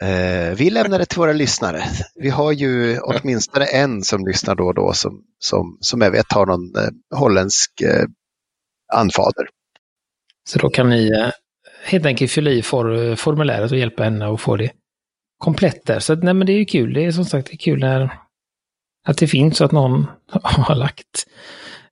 Eh, 0.02 0.54
vi 0.56 0.70
lämnar 0.70 0.98
det 0.98 1.04
till 1.04 1.18
våra 1.18 1.32
lyssnare. 1.32 1.82
Vi 2.14 2.30
har 2.30 2.52
ju 2.52 2.98
åtminstone 2.98 3.64
en 3.64 4.02
som 4.02 4.26
lyssnar 4.26 4.54
då 4.54 4.64
och 4.64 4.74
då 4.74 4.92
som, 4.92 5.22
som, 5.38 5.78
som 5.80 6.00
jag 6.00 6.10
vet 6.10 6.32
har 6.32 6.46
någon 6.46 6.76
eh, 6.76 7.18
holländsk 7.18 7.80
eh, 7.80 8.04
anfader. 8.92 9.48
Så 10.48 10.58
då 10.58 10.70
kan 10.70 10.90
ni 10.90 11.08
eh, 11.08 11.30
helt 11.84 12.06
enkelt 12.06 12.30
fylla 12.30 12.50
i 12.50 12.62
for, 12.62 13.16
formuläret 13.16 13.72
och 13.72 13.78
hjälpa 13.78 14.02
henne 14.02 14.32
att 14.32 14.40
få 14.40 14.56
det 14.56 14.70
komplett 15.38 15.86
där. 15.86 15.98
Så 15.98 16.14
nej, 16.14 16.34
men 16.34 16.46
det 16.46 16.52
är 16.52 16.58
ju 16.58 16.64
kul. 16.64 16.92
Det 16.92 17.04
är 17.04 17.12
som 17.12 17.24
sagt 17.24 17.46
det 17.46 17.54
är 17.54 17.58
kul 17.58 17.80
när 17.80 18.18
att 19.08 19.18
det 19.18 19.26
finns 19.26 19.56
så 19.56 19.64
att 19.64 19.72
någon 19.72 20.06
har 20.42 20.74
lagt 20.74 21.26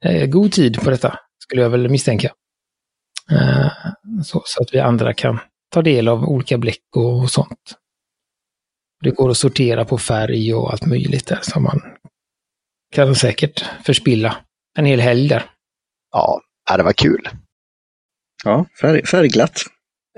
eh, 0.05 0.27
god 0.27 0.53
tid 0.53 0.81
på 0.81 0.91
detta, 0.91 1.19
skulle 1.49 1.63
jag 1.63 1.71
väl 1.71 1.89
misstänka. 1.89 2.33
Eh, 3.31 3.71
så, 4.25 4.43
så, 4.45 4.63
att 4.63 4.75
vi 4.75 4.81
andra 4.81 5.15
kan 5.15 5.39
ta 5.71 5.83
del 5.83 6.09
av 6.09 6.25
olika 6.25 6.59
bläck 6.59 6.83
och, 6.97 7.23
och 7.23 7.31
sånt. 7.31 7.75
Det 9.01 9.11
går 9.11 9.31
att 9.31 9.37
sortera 9.37 9.85
på 9.85 9.99
färg 9.99 10.55
och 10.55 10.73
allt 10.73 10.87
möjligt 10.87 11.27
där, 11.27 11.39
så 11.43 11.61
man 11.61 11.81
kan 12.95 13.15
säkert 13.15 13.65
förspilla 13.85 14.37
en 14.79 14.85
hel 14.85 15.01
helg 15.01 15.29
där. 15.29 15.51
Ja, 16.13 16.41
det 16.77 16.83
var 16.83 16.93
kul. 16.93 17.29
Ja, 18.45 18.67
färg, 18.81 19.07
färgglatt. 19.07 19.63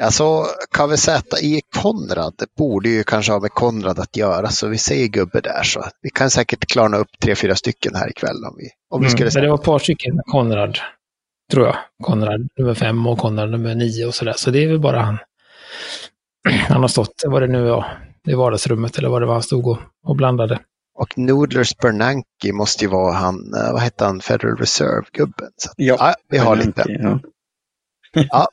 Alltså 0.00 0.46
KVZI 0.76 1.60
Konrad 1.76 2.34
borde 2.58 2.88
ju 2.88 3.04
kanske 3.04 3.32
ha 3.32 3.40
med 3.40 3.50
Konrad 3.50 3.98
att 3.98 4.16
göra, 4.16 4.48
så 4.48 4.68
vi 4.68 4.78
säger 4.78 5.08
gubbe 5.08 5.40
där. 5.40 5.62
Så 5.62 5.84
vi 6.02 6.10
kan 6.10 6.30
säkert 6.30 6.66
klarna 6.66 6.96
upp 6.96 7.08
tre, 7.22 7.34
fyra 7.34 7.54
stycken 7.54 7.94
här 7.94 8.10
ikväll 8.10 8.44
om 8.44 8.54
vi, 8.56 8.68
om 8.90 9.00
vi 9.00 9.06
mm, 9.06 9.10
skulle 9.10 9.30
säga. 9.30 9.42
Det 9.42 9.48
var 9.48 9.58
ett 9.58 9.64
par 9.64 9.78
stycken 9.78 10.20
Konrad, 10.26 10.78
tror 11.50 11.66
jag. 11.66 11.76
Konrad 12.02 12.48
nummer 12.58 12.74
fem 12.74 13.06
och 13.06 13.18
Konrad 13.18 13.50
nummer 13.50 13.74
nio 13.74 14.06
och 14.06 14.14
sådär. 14.14 14.34
Så 14.36 14.50
det 14.50 14.64
är 14.64 14.68
väl 14.68 14.80
bara 14.80 15.00
han. 15.00 15.18
Han 16.68 16.80
har 16.80 16.88
stått, 16.88 17.22
vad 17.26 17.42
det 17.42 17.46
nu 17.48 17.62
var, 17.62 17.98
i 18.28 18.34
vardagsrummet 18.34 18.98
eller 18.98 19.08
vad 19.08 19.22
det 19.22 19.26
var 19.26 19.32
han 19.34 19.42
stod 19.42 19.66
och, 19.66 19.78
och 20.04 20.16
blandade. 20.16 20.58
Och 20.94 21.18
Noodlers 21.18 21.76
Bernanke 21.76 22.52
måste 22.52 22.84
ju 22.84 22.90
vara 22.90 23.12
han, 23.12 23.54
eh, 23.54 23.72
vad 23.72 23.80
hette 23.80 24.04
han, 24.04 24.20
Federal 24.20 24.56
Reserve-gubben. 24.56 25.50
Ja, 25.76 25.96
ja, 25.98 26.14
vi 26.28 26.38
har 26.38 26.56
lite. 26.56 26.84
Ja. 26.88 27.18
ja, 28.30 28.48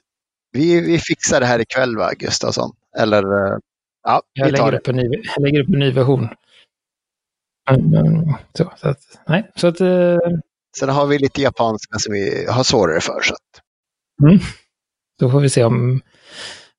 Vi, 0.52 0.82
vi 0.82 1.00
fixar 1.00 1.40
det 1.40 1.46
här 1.46 1.60
ikväll 1.60 1.98
va, 1.98 2.12
Gustafsson? 2.20 2.72
Eller 2.98 3.24
eh, 3.24 3.58
ja, 4.04 4.22
Jag 4.34 4.46
vi 4.46 4.52
tar 4.52 4.58
lägger 4.58 4.72
det. 4.72 4.78
upp, 4.78 4.88
en 4.88 4.96
ny, 4.96 5.22
jag 5.36 5.44
lägger 5.44 5.62
upp 5.62 5.70
en 5.70 5.80
ny 5.80 5.92
version. 5.92 6.28
Så, 8.54 8.72
så 8.78 8.90
att, 8.90 9.00
nej, 9.28 9.52
så 9.56 9.68
att, 9.68 9.82
eh, 9.82 10.18
Sen 10.80 10.90
har 10.90 11.08
vi 11.08 11.18
lite 11.20 11.42
japanska 11.42 12.00
som 12.00 12.14
vi 12.14 12.46
har 12.50 12.64
svårare 12.64 13.02
för. 13.02 13.22
Så 13.22 13.34
att, 13.34 13.62
då 15.20 15.32
får 15.32 15.40
vi 15.40 15.50
se 15.50 15.64
om, 15.64 16.02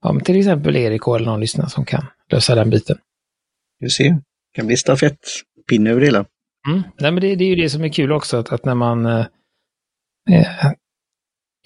om 0.00 0.20
till 0.20 0.38
exempel 0.38 0.76
Erik 0.76 1.02
eller 1.06 1.26
någon 1.26 1.40
lyssnar 1.40 1.66
som 1.66 1.84
kan 1.84 2.06
lösa 2.32 2.54
den 2.54 2.70
biten. 2.70 2.98
Du 3.80 3.90
ser, 3.90 4.10
det 4.10 4.20
kan 4.54 4.66
bli 4.66 4.76
stafettpinne 4.76 5.90
över 5.90 6.00
det 6.00 6.06
hela. 6.06 6.24
Mm. 6.68 6.82
Nej, 7.00 7.12
men 7.12 7.20
det, 7.20 7.34
det 7.34 7.44
är 7.44 7.48
ju 7.48 7.62
det 7.62 7.70
som 7.70 7.84
är 7.84 7.88
kul 7.88 8.12
också, 8.12 8.36
att, 8.36 8.52
att 8.52 8.64
när 8.64 8.74
man 8.74 9.06
eh, 9.06 9.26
eh, 10.30 10.72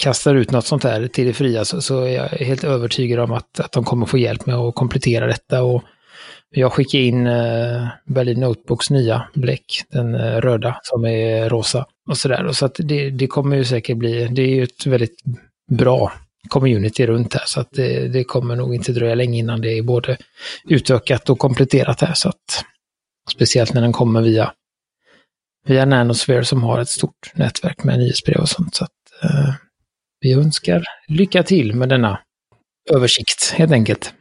kastar 0.02 0.34
ut 0.34 0.50
något 0.50 0.66
sånt 0.66 0.84
här 0.84 1.06
till 1.06 1.26
det 1.26 1.32
fria 1.32 1.64
så, 1.64 1.80
så 1.80 2.00
är 2.00 2.10
jag 2.10 2.28
helt 2.28 2.64
övertygad 2.64 3.20
om 3.20 3.32
att, 3.32 3.60
att 3.60 3.72
de 3.72 3.84
kommer 3.84 4.06
få 4.06 4.18
hjälp 4.18 4.46
med 4.46 4.56
att 4.56 4.74
komplettera 4.74 5.26
detta. 5.26 5.62
Och 5.62 5.82
jag 6.52 6.72
skickar 6.72 6.98
in 6.98 7.26
eh, 7.26 7.88
Berlin 8.04 8.40
Notebooks 8.40 8.90
nya 8.90 9.28
bläck, 9.34 9.84
den 9.88 10.14
eh, 10.14 10.40
röda 10.40 10.80
som 10.82 11.04
är 11.04 11.48
rosa 11.48 11.86
och 12.08 12.18
sådär. 12.18 12.46
Och 12.46 12.56
Så 12.56 12.66
att 12.66 12.76
det, 12.78 13.10
det 13.10 13.26
kommer 13.26 13.56
ju 13.56 13.64
säkert 13.64 13.96
bli, 13.96 14.28
det 14.28 14.42
är 14.42 14.54
ju 14.54 14.62
ett 14.62 14.86
väldigt 14.86 15.22
bra 15.70 16.12
community 16.48 17.06
runt 17.06 17.34
här 17.34 17.42
så 17.46 17.60
att 17.60 17.68
det, 17.72 18.08
det 18.08 18.24
kommer 18.24 18.56
nog 18.56 18.74
inte 18.74 18.92
dröja 18.92 19.14
länge 19.14 19.38
innan 19.38 19.60
det 19.60 19.78
är 19.78 19.82
både 19.82 20.16
utökat 20.68 21.30
och 21.30 21.38
kompletterat 21.38 22.00
här. 22.00 22.14
Så 22.14 22.28
att, 22.28 22.64
speciellt 23.30 23.74
när 23.74 23.82
den 23.82 23.92
kommer 23.92 24.22
via 24.22 24.52
via 25.66 25.84
Nanosphere 25.84 26.44
som 26.44 26.62
har 26.62 26.80
ett 26.80 26.88
stort 26.88 27.32
nätverk 27.34 27.84
med 27.84 27.98
nyhetsbrev 27.98 28.40
och 28.40 28.48
sånt. 28.48 28.74
Så 28.74 28.84
att, 28.84 28.90
eh, 29.22 29.54
vi 30.20 30.32
önskar 30.32 30.84
lycka 31.08 31.42
till 31.42 31.74
med 31.74 31.88
denna 31.88 32.18
översikt 32.90 33.52
helt 33.54 33.72
enkelt 33.72 34.14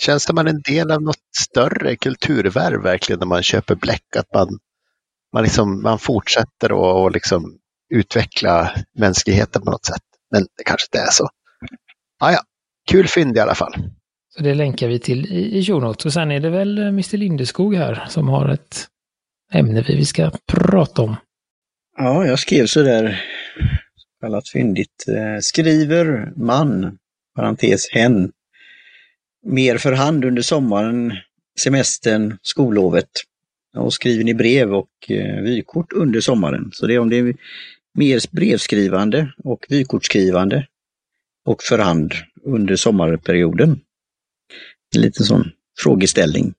känns 0.00 0.26
det 0.26 0.32
man 0.32 0.48
en 0.48 0.62
del 0.62 0.90
av 0.90 1.02
något 1.02 1.16
större 1.38 1.96
kulturvärv 1.96 2.82
verkligen 2.82 3.18
när 3.18 3.26
man 3.26 3.42
köper 3.42 3.74
bläck? 3.74 4.16
Att 4.16 4.34
man, 4.34 4.58
man, 5.32 5.42
liksom, 5.42 5.82
man 5.82 5.98
fortsätter 5.98 6.66
att 6.66 6.96
och 7.02 7.12
liksom 7.12 7.58
utveckla 7.94 8.74
mänskligheten 8.98 9.62
på 9.62 9.70
något 9.70 9.84
sätt. 9.84 10.02
Men 10.30 10.42
det 10.42 10.64
kanske 10.64 10.86
inte 10.86 11.06
är 11.06 11.10
så. 11.10 11.28
Ah, 12.20 12.32
ja, 12.32 12.40
kul 12.90 13.08
fynd 13.08 13.36
i 13.36 13.40
alla 13.40 13.54
fall. 13.54 13.74
Så 14.36 14.42
det 14.42 14.54
länkar 14.54 14.88
vi 14.88 14.98
till 14.98 15.26
i, 15.26 15.58
i 15.58 15.64
show 15.64 15.82
notes. 15.82 16.06
Och 16.06 16.12
sen 16.12 16.30
är 16.30 16.40
det 16.40 16.50
väl 16.50 16.78
eh, 16.78 16.86
Mr 16.86 17.16
Lindeskog 17.16 17.74
här 17.74 18.04
som 18.08 18.28
har 18.28 18.48
ett 18.48 18.86
ämne 19.52 19.84
vi 19.88 19.96
vi 19.96 20.04
ska 20.04 20.30
prata 20.52 21.02
om. 21.02 21.16
Ja, 21.96 22.26
jag 22.26 22.38
skrev 22.38 22.66
så 22.66 22.82
där, 22.82 23.24
kallat 24.20 24.48
fyndigt. 24.48 25.04
Eh, 25.08 25.40
skriver 25.40 26.32
man, 26.36 26.98
parentes 27.36 27.90
hen, 27.90 28.32
mer 29.44 29.78
för 29.78 29.92
hand 29.92 30.24
under 30.24 30.42
sommaren, 30.42 31.12
semestern, 31.60 32.38
skollovet. 32.42 33.08
Och 33.76 33.92
skriver 33.92 34.24
ni 34.24 34.34
brev 34.34 34.74
och 34.74 34.88
eh, 35.10 35.40
vykort 35.42 35.92
under 35.92 36.20
sommaren. 36.20 36.70
Så 36.72 36.86
det 36.86 36.94
är 36.94 36.98
om 36.98 37.10
det 37.10 37.16
är 37.18 37.34
mer 37.94 38.20
brevskrivande 38.30 39.32
och 39.44 39.66
vykortsskrivande 39.68 40.66
och 41.46 41.62
för 41.62 41.78
hand 41.78 42.12
under 42.44 42.76
sommarperioden. 42.76 43.80
En 44.94 45.00
liten 45.00 45.24
sån 45.26 45.50
frågeställning. 45.78 46.54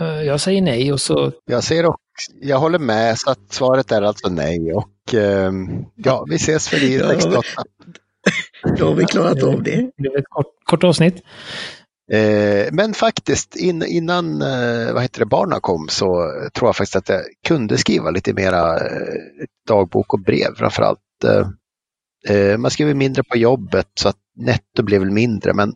Eh, 0.00 0.22
Jag 0.22 0.40
säger 0.40 0.62
nej 0.62 0.92
och 0.92 1.00
så 1.00 1.32
Jag 1.44 1.64
ser 1.64 1.86
och 1.86 1.96
jag 2.40 2.58
håller 2.58 2.78
med 2.78 3.18
så 3.18 3.30
att 3.30 3.52
svaret 3.52 3.92
är 3.92 4.02
alltså 4.02 4.28
nej. 4.28 4.72
Och 4.72 5.14
eh, 5.14 5.52
ja, 5.96 6.26
vi 6.28 6.34
ses 6.36 6.68
för 6.68 6.82
i 6.84 6.96
Ja, 6.98 7.08
68. 7.08 7.42
Då 8.78 8.86
har 8.86 8.94
vi 8.94 9.04
klarat 9.04 9.42
av 9.42 9.62
det. 9.62 9.90
det 9.96 10.08
är 10.08 10.18
ett 10.18 10.24
kort, 10.28 10.46
kort 10.64 10.84
avsnitt. 10.84 11.22
Eh, 12.12 12.68
men 12.72 12.94
faktiskt 12.94 13.56
in, 13.56 13.82
innan 13.82 14.42
eh, 14.42 14.92
vad 14.92 15.02
heter 15.02 15.20
det, 15.20 15.26
barnen 15.26 15.60
kom 15.60 15.88
så 15.88 16.32
tror 16.54 16.68
jag 16.68 16.76
faktiskt 16.76 16.96
att 16.96 17.08
jag 17.08 17.22
kunde 17.46 17.78
skriva 17.78 18.10
lite 18.10 18.32
mera 18.32 18.76
eh, 18.76 19.14
dagbok 19.68 20.14
och 20.14 20.20
brev 20.20 20.54
framförallt. 20.56 20.98
Eh, 21.24 21.48
eh, 22.36 22.58
man 22.58 22.70
skriver 22.70 22.94
mindre 22.94 23.22
på 23.22 23.36
jobbet 23.36 23.88
så 23.94 24.08
att 24.08 24.16
netto 24.36 24.82
blev 24.82 25.00
väl 25.00 25.10
mindre 25.10 25.54
men, 25.54 25.74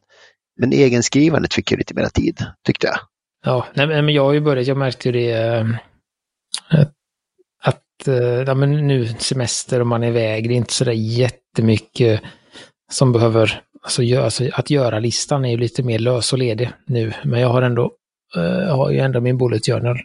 men 0.61 0.73
egenskrivandet 0.73 1.55
fick 1.55 1.71
ju 1.71 1.77
lite 1.77 1.95
mera 1.95 2.09
tid 2.09 2.45
tyckte 2.67 2.87
jag. 2.87 2.97
Ja, 3.45 3.67
nej, 3.75 3.87
men 3.87 4.09
jag 4.09 4.25
har 4.25 4.33
ju 4.33 4.41
börjat, 4.41 4.67
jag 4.67 4.77
märkte 4.77 5.09
ju 5.09 5.13
det 5.13 5.33
eh, 5.33 5.61
eh, 6.73 6.87
att 7.63 7.83
ja, 8.47 8.55
men 8.55 8.87
nu 8.87 9.07
semester 9.07 9.81
och 9.81 9.87
man 9.87 10.03
är 10.03 10.09
iväg, 10.09 10.49
det 10.49 10.55
är 10.55 10.57
inte 10.57 10.73
sådär 10.73 10.93
jättemycket 10.93 12.21
som 12.93 13.13
behöver, 13.13 13.63
alltså, 13.87 14.03
gör, 14.03 14.25
alltså 14.25 14.45
att 14.53 14.71
göra-listan 14.71 15.45
är 15.45 15.51
ju 15.51 15.57
lite 15.57 15.83
mer 15.83 15.99
lös 15.99 16.33
och 16.33 16.39
ledig 16.39 16.71
nu, 16.87 17.13
men 17.25 17.41
jag 17.41 17.49
har 17.49 17.63
ändå, 17.63 17.93
uh, 18.37 18.77
har 18.77 18.91
ju 18.91 18.99
ändå 18.99 19.21
min 19.21 19.39
bullet 19.39 19.67
journal. 19.67 19.99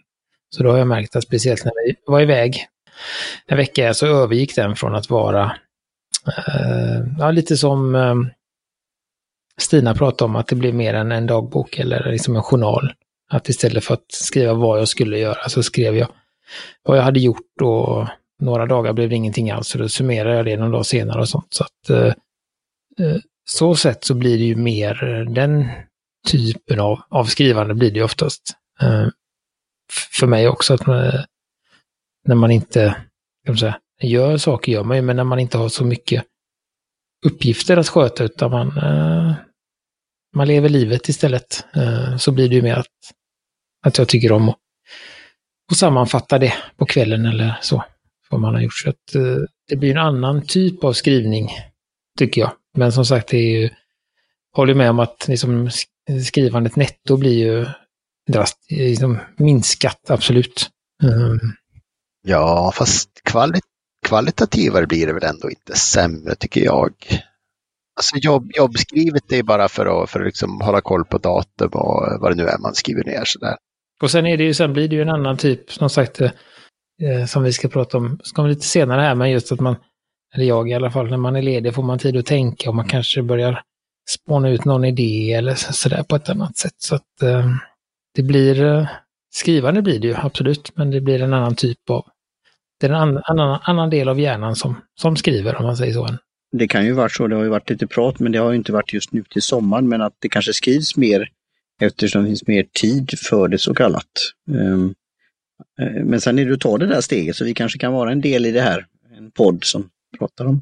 Så 0.49 0.63
då 0.63 0.71
har 0.71 0.77
jag 0.77 0.87
märkt 0.87 1.15
att 1.15 1.23
speciellt 1.23 1.65
när 1.65 1.71
vi 1.85 1.95
var 2.05 2.21
iväg 2.21 2.67
en 3.47 3.57
vecka 3.57 3.93
så 3.93 4.05
övergick 4.05 4.55
den 4.55 4.75
från 4.75 4.95
att 4.95 5.09
vara 5.09 5.43
uh, 6.27 7.07
ja, 7.19 7.31
lite 7.31 7.57
som 7.57 7.95
eh, 7.95 8.15
Stina 9.57 9.93
pratade 9.93 10.29
om, 10.29 10.35
att 10.35 10.47
det 10.47 10.55
blev 10.55 10.75
mer 10.75 10.93
än 10.93 11.11
en 11.11 11.27
dagbok 11.27 11.79
eller 11.79 12.11
liksom 12.11 12.35
en 12.35 12.43
journal. 12.43 12.93
Att 13.31 13.49
istället 13.49 13.83
för 13.83 13.93
att 13.93 14.11
skriva 14.11 14.53
vad 14.53 14.79
jag 14.79 14.87
skulle 14.87 15.19
göra 15.19 15.49
så 15.49 15.63
skrev 15.63 15.97
jag 15.97 16.07
vad 16.83 16.97
jag 16.97 17.03
hade 17.03 17.19
gjort 17.19 17.61
och 17.61 18.07
några 18.39 18.65
dagar 18.65 18.93
blev 18.93 19.09
det 19.09 19.15
ingenting 19.15 19.51
alls. 19.51 19.67
Så 19.67 19.77
då 19.77 19.89
summerade 19.89 20.35
jag 20.35 20.45
det 20.45 20.57
någon 20.57 20.71
dag 20.71 20.85
senare 20.85 21.21
och 21.21 21.29
sånt. 21.29 21.53
Så 21.53 21.63
att 21.63 21.89
uh, 21.89 22.13
så 23.57 23.75
sätt 23.75 24.03
så 24.03 24.13
blir 24.13 24.37
det 24.37 24.43
ju 24.43 24.55
mer 24.55 25.25
den 25.29 25.69
typen 26.27 26.79
av, 26.79 27.01
av 27.09 27.25
skrivande 27.25 27.73
blir 27.73 27.91
det 27.91 27.97
ju 27.97 28.03
oftast. 28.03 28.41
Eh, 28.81 29.07
för 30.19 30.27
mig 30.27 30.47
också 30.47 30.73
att 30.73 30.85
man, 30.87 31.11
när 32.27 32.35
man 32.35 32.51
inte, 32.51 32.89
kan 33.45 33.53
man 33.53 33.57
säga, 33.57 33.79
gör 34.01 34.37
saker 34.37 34.71
gör 34.71 34.83
man 34.83 34.97
ju, 34.97 35.03
men 35.03 35.15
när 35.15 35.23
man 35.23 35.39
inte 35.39 35.57
har 35.57 35.69
så 35.69 35.85
mycket 35.85 36.25
uppgifter 37.25 37.77
att 37.77 37.87
sköta 37.87 38.23
utan 38.23 38.51
man, 38.51 38.77
eh, 38.77 39.33
man 40.35 40.47
lever 40.47 40.69
livet 40.69 41.09
istället. 41.09 41.65
Eh, 41.75 42.17
så 42.17 42.31
blir 42.31 42.49
det 42.49 42.55
ju 42.55 42.61
mer 42.61 42.75
att, 42.75 42.87
att 43.85 43.97
jag 43.97 44.07
tycker 44.07 44.31
om 44.31 44.49
att, 44.49 44.57
att 45.71 45.77
sammanfatta 45.77 46.39
det 46.39 46.53
på 46.77 46.85
kvällen 46.85 47.25
eller 47.25 47.57
så. 47.61 47.83
Vad 48.29 48.41
man 48.41 48.53
har 48.53 48.61
gjort. 48.61 48.77
Så 48.83 48.89
att, 48.89 49.15
eh, 49.15 49.37
det 49.67 49.75
blir 49.75 49.91
en 49.91 49.97
annan 49.97 50.41
typ 50.45 50.83
av 50.83 50.93
skrivning, 50.93 51.49
tycker 52.17 52.41
jag. 52.41 52.51
Men 52.77 52.91
som 52.91 53.05
sagt, 53.05 53.27
det 53.27 53.37
är 53.37 53.61
ju, 53.61 53.69
håller 54.55 54.73
med 54.73 54.89
om 54.89 54.99
att 54.99 55.27
liksom, 55.27 55.69
sk- 55.69 56.19
skrivandet 56.25 56.75
netto 56.75 57.17
blir 57.17 57.33
ju 57.33 57.65
drast, 58.31 58.57
liksom, 58.69 59.17
minskat, 59.37 60.09
absolut. 60.09 60.69
Mm. 61.03 61.39
Ja, 62.23 62.71
fast 62.75 63.09
kvalit 63.23 63.63
kvalitativare 64.07 64.87
blir 64.87 65.07
det 65.07 65.13
väl 65.13 65.23
ändå 65.23 65.49
inte 65.49 65.75
sämre 65.75 66.35
tycker 66.35 66.61
jag. 66.61 66.93
Alltså 67.95 68.17
jobb, 68.17 68.51
jobbskrivet 68.57 69.31
är 69.31 69.43
bara 69.43 69.67
för 69.67 70.03
att, 70.03 70.09
för 70.09 70.19
att 70.19 70.25
liksom 70.25 70.61
hålla 70.61 70.81
koll 70.81 71.05
på 71.05 71.17
datum 71.17 71.69
och 71.73 72.21
vad 72.21 72.31
det 72.31 72.35
nu 72.35 72.47
är 72.47 72.57
man 72.57 72.75
skriver 72.75 73.03
ner. 73.03 73.23
Sådär. 73.25 73.55
Och 74.01 74.11
sen 74.11 74.25
är 74.25 74.37
det 74.37 74.43
ju, 74.43 74.53
sen 74.53 74.73
blir 74.73 74.87
det 74.87 74.95
ju 74.95 75.01
en 75.01 75.09
annan 75.09 75.37
typ, 75.37 75.71
som 75.71 75.89
sagt, 75.89 76.21
eh, 76.21 76.31
eh, 77.03 77.25
som 77.25 77.43
vi 77.43 77.53
ska 77.53 77.67
prata 77.67 77.97
om, 77.97 78.19
ska 78.23 78.41
lite 78.41 78.65
senare 78.65 79.01
här, 79.01 79.15
men 79.15 79.31
just 79.31 79.51
att 79.51 79.59
man, 79.59 79.75
eller 80.33 80.45
jag 80.45 80.69
i 80.69 80.73
alla 80.73 80.91
fall, 80.91 81.09
när 81.09 81.17
man 81.17 81.35
är 81.35 81.41
ledig 81.41 81.73
får 81.75 81.83
man 81.83 81.99
tid 81.99 82.17
att 82.17 82.25
tänka 82.25 82.69
och 82.69 82.75
man 82.75 82.87
kanske 82.87 83.21
börjar 83.21 83.61
spåna 84.09 84.49
ut 84.49 84.65
någon 84.65 84.85
idé 84.85 85.33
eller 85.33 85.55
så- 85.55 85.73
sådär 85.73 86.03
på 86.03 86.15
ett 86.15 86.29
annat 86.29 86.57
sätt. 86.57 86.75
Så 86.77 86.95
att 86.95 87.21
eh, 87.23 87.49
det 88.15 88.23
blir, 88.23 88.63
eh, 88.63 88.87
skrivande 89.33 89.81
blir 89.81 89.99
det 89.99 90.07
ju 90.07 90.15
absolut, 90.15 90.71
men 90.77 90.91
det 90.91 91.01
blir 91.01 91.21
en 91.21 91.33
annan 91.33 91.55
typ 91.55 91.89
av, 91.89 92.05
det 92.79 92.85
är 92.85 92.89
en 92.89 92.95
annan, 92.95 93.21
annan, 93.25 93.59
annan 93.63 93.89
del 93.89 94.09
av 94.09 94.19
hjärnan 94.19 94.55
som, 94.55 94.75
som 95.01 95.15
skriver 95.15 95.55
om 95.55 95.65
man 95.65 95.77
säger 95.77 95.93
så. 95.93 96.07
Det 96.51 96.67
kan 96.67 96.85
ju 96.85 96.91
varit 96.91 97.11
så, 97.11 97.27
det 97.27 97.35
har 97.35 97.43
ju 97.43 97.49
varit 97.49 97.69
lite 97.69 97.87
prat, 97.87 98.19
men 98.19 98.31
det 98.31 98.37
har 98.39 98.51
ju 98.51 98.57
inte 98.57 98.71
varit 98.71 98.93
just 98.93 99.11
nu 99.13 99.23
till 99.29 99.41
sommaren, 99.41 99.89
men 99.89 100.01
att 100.01 100.13
det 100.19 100.29
kanske 100.29 100.53
skrivs 100.53 100.97
mer 100.97 101.29
eftersom 101.81 102.21
det 102.21 102.27
finns 102.27 102.47
mer 102.47 102.63
tid 102.81 103.11
för 103.29 103.47
det 103.47 103.57
så 103.57 103.73
kallat. 103.73 104.05
Eh, 104.51 104.77
Men 106.03 106.21
sen 106.21 106.39
är 106.39 106.45
det 106.45 106.53
att 106.53 106.59
ta 106.59 106.77
det 106.77 106.85
där 106.87 107.01
steget, 107.01 107.35
så 107.35 107.45
vi 107.45 107.53
kanske 107.53 107.79
kan 107.79 107.93
vara 107.93 108.11
en 108.11 108.21
del 108.21 108.45
i 108.45 108.51
det 108.51 108.61
här, 108.61 108.85
en 109.17 109.31
podd 109.31 109.63
som 109.63 109.89
pratar 110.17 110.45
om 110.45 110.61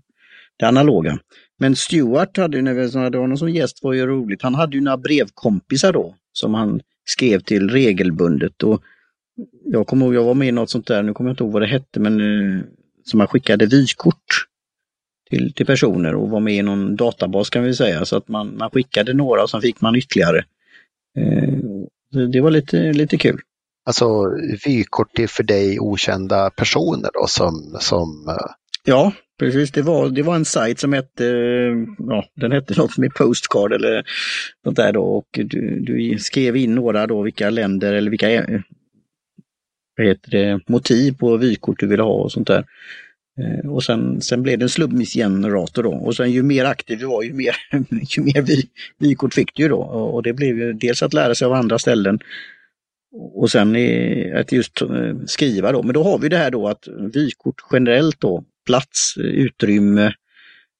det 0.58 0.66
analoga. 0.68 1.20
Men 1.60 1.76
Stuart 1.76 2.38
hade 2.38 2.58
ju, 2.58 2.64
när 2.64 2.74
vi 2.74 2.98
hade 3.00 3.18
honom 3.18 3.38
som 3.38 3.50
gäst, 3.50 3.84
var 3.84 3.94
ju 3.94 4.06
roligt, 4.06 4.42
han 4.42 4.56
hade 4.56 4.76
ju 4.78 4.82
några 4.82 4.98
brevkompisar 4.98 5.94
då, 5.94 6.16
som 6.34 6.54
han 6.54 6.82
skrev 7.06 7.40
till 7.40 7.70
regelbundet. 7.70 8.64
Och 8.64 8.84
jag 9.66 9.88
kommer 9.88 10.06
ihåg, 10.06 10.16
jag 10.16 10.24
var 10.24 10.34
med 10.34 10.48
i 10.48 10.52
något 10.52 10.70
sånt 10.70 10.88
där, 10.88 11.04
nu 11.04 11.14
kommer 11.14 11.30
jag 11.30 11.34
inte 11.34 11.44
ihåg 11.44 11.54
vad 11.54 11.62
det 11.62 11.68
hette, 11.68 12.00
men 12.00 12.20
eh, 12.22 12.62
som 13.04 13.20
han 13.20 13.28
skickade 13.28 13.66
vykort 13.66 14.46
till, 15.30 15.54
till 15.54 15.66
personer 15.66 16.16
och 16.16 16.30
var 16.30 16.40
med 16.40 16.54
i 16.56 16.62
någon 16.62 16.96
databas 16.96 17.50
kan 17.50 17.64
vi 17.64 17.74
säga. 17.74 18.06
Så 18.06 18.18
att 18.18 18.28
man, 18.28 18.58
man 18.58 18.70
skickade 18.70 19.14
några 19.14 19.44
och 19.44 19.50
sen 19.50 19.62
fick 19.62 19.82
man 19.82 19.96
ytterligare. 19.96 20.38
Eh, 21.18 21.54
det- 22.12 22.28
det 22.28 22.42
var 22.42 22.52
lite, 22.52 22.94
lite 22.94 23.18
kul. 23.18 23.40
Alltså 23.86 24.32
vykort 24.66 25.16
till 25.16 25.30
för 25.30 25.44
dig 25.44 25.80
okända 25.80 26.50
personer 26.50 27.10
då 27.14 27.28
som, 27.28 27.78
som 27.80 28.26
eh, 28.30 28.52
Ja, 28.86 29.12
precis. 29.40 29.72
Det 29.72 29.82
var, 29.82 30.10
det 30.10 30.22
var 30.22 30.36
en 30.36 30.46
sajt 30.46 30.80
som 30.80 30.94
hette, 30.94 31.26
ja, 31.98 32.26
den 32.36 32.52
hette 32.52 32.78
något 32.78 32.98
med 32.98 33.14
Postcard 33.14 33.74
eller 33.74 34.04
sånt 34.64 34.78
där 34.78 34.94
då 34.94 35.04
och 35.04 35.28
du, 35.32 35.80
du 35.80 36.20
skrev 36.20 36.58
in 36.58 36.76
några 36.76 37.08
då 37.08 37.22
vilka 37.22 37.50
länder 37.50 37.94
eller 37.94 38.10
vilka 38.10 38.32
eh, 38.32 38.62
vad 39.98 40.08
heter 40.08 40.32
det, 40.32 40.60
motiv 40.68 41.18
på 41.18 41.38
vykort 41.38 41.80
du 41.80 41.88
ville 41.88 42.04
ha 42.04 42.14
och 42.14 42.32
sånt 42.32 42.48
där. 42.48 42.66
Eh, 43.42 43.72
och 43.72 43.84
sen, 43.84 44.22
sen 44.22 44.44
blev 44.44 44.60
det 44.60 44.66
en 44.66 44.70
slumpgenerator 44.70 45.84
då 45.84 45.92
och 45.92 46.16
sen 46.16 46.32
ju 46.32 46.44
mer 46.44 46.66
aktiv 46.66 47.00
du 47.00 47.06
var 47.06 47.24
ju 47.24 47.34
mer, 47.34 47.56
ju 48.18 48.24
mer 48.24 48.42
vy, 48.42 48.64
vykort 48.98 49.34
fick 49.34 49.56
du 49.56 49.64
ju 49.64 49.70
då. 49.70 49.82
Och 49.82 50.24
det 50.24 50.34
blev 50.34 50.58
ju 50.58 50.74
dels 50.74 51.04
att 51.04 51.14
lära 51.14 51.36
sig 51.36 51.46
av 51.46 51.54
andra 51.54 51.80
ställen 51.80 52.20
och 53.12 53.52
sen 53.52 53.76
att 54.36 54.52
just 54.52 54.82
eh, 54.82 55.16
skriva 55.26 55.72
då. 55.72 55.84
Men 55.84 55.94
då 55.94 56.04
har 56.04 56.20
vi 56.20 56.30
det 56.30 56.38
här 56.38 56.52
då 56.52 56.68
att 56.68 56.88
vykort 57.14 57.56
generellt 57.72 58.20
då, 58.20 58.44
plats, 58.70 59.18
eh, 59.18 59.24
utrymme, 59.24 60.06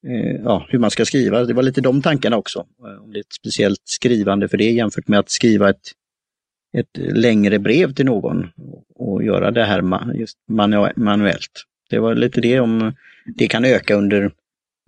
eh, 0.06 0.40
ja, 0.44 0.66
hur 0.68 0.78
man 0.78 0.90
ska 0.90 1.04
skriva. 1.04 1.44
Det 1.44 1.54
var 1.54 1.62
lite 1.62 1.80
de 1.80 2.02
tankarna 2.02 2.36
också. 2.36 2.58
Eh, 2.58 3.04
om 3.04 3.12
det 3.12 3.18
är 3.18 3.20
ett 3.20 3.32
speciellt 3.40 3.82
skrivande 3.84 4.48
för 4.48 4.58
det 4.58 4.70
jämfört 4.70 5.08
med 5.08 5.18
att 5.18 5.30
skriva 5.30 5.70
ett, 5.70 5.86
ett 6.76 7.14
längre 7.14 7.58
brev 7.58 7.94
till 7.94 8.06
någon 8.06 8.46
och 8.94 9.24
göra 9.24 9.50
det 9.50 9.64
här 9.64 10.14
just 10.14 10.38
manuellt. 10.96 11.64
Det 11.90 11.98
var 11.98 12.14
lite 12.14 12.40
det 12.40 12.60
om 12.60 12.92
det 13.36 13.48
kan 13.48 13.64
öka 13.64 13.94
under, 13.94 14.30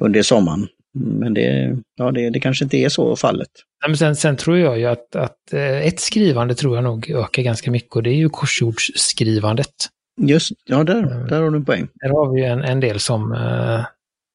under 0.03 0.23
sommaren. 0.23 0.69
Men 0.95 1.35
det, 1.35 1.79
ja, 1.97 2.11
det, 2.11 2.31
det 2.31 2.41
kanske 2.41 2.65
inte 2.65 2.77
är 2.77 2.89
så 2.89 3.17
fallet. 3.17 3.51
men 3.87 3.97
sen, 3.97 4.17
sen 4.17 4.37
tror 4.37 4.59
jag 4.59 4.79
ju 4.79 4.87
att, 4.87 5.17
att 5.17 5.53
ett 5.53 6.01
skrivande 6.01 6.55
tror 6.55 6.75
jag 6.75 6.85
nog 6.85 7.11
ökar 7.11 7.43
ganska 7.43 7.71
mycket 7.71 7.97
och 7.97 8.03
det 8.03 8.11
är 8.11 8.17
ju 8.17 8.29
korsordsskrivandet. 8.29 9.89
Just, 10.21 10.52
ja 10.64 10.85
där, 10.85 11.26
där 11.28 11.42
har 11.42 11.50
du 11.50 11.57
en 11.57 11.64
poäng. 11.64 11.88
Där 11.95 12.09
har 12.09 12.35
vi 12.35 12.45
en, 12.45 12.64
en 12.64 12.81
del 12.81 13.00
som 13.00 13.33
uh, 13.33 13.85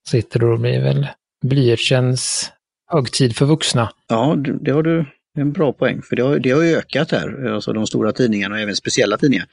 sitter 0.10 0.43
och 0.43 0.60
blir 0.60 0.81
väl 0.81 1.07
blyertsens 1.41 2.51
högtid 2.88 3.36
för 3.36 3.46
vuxna. 3.46 3.91
Ja, 4.07 4.36
det, 4.62 4.72
har 4.72 4.84
du 4.84 5.05
en 5.38 5.51
bra 5.51 5.74
poäng, 5.74 6.01
för 6.01 6.15
det 6.15 6.22
har, 6.22 6.39
det 6.39 6.51
har 6.51 6.63
ökat 6.63 7.12
här, 7.12 7.46
alltså 7.53 7.74
de 7.74 7.88
stora 7.88 8.12
tidningarna 8.12 8.55
och 8.55 8.62
även 8.62 8.75
speciella 8.75 9.17
tidningar. 9.17 9.46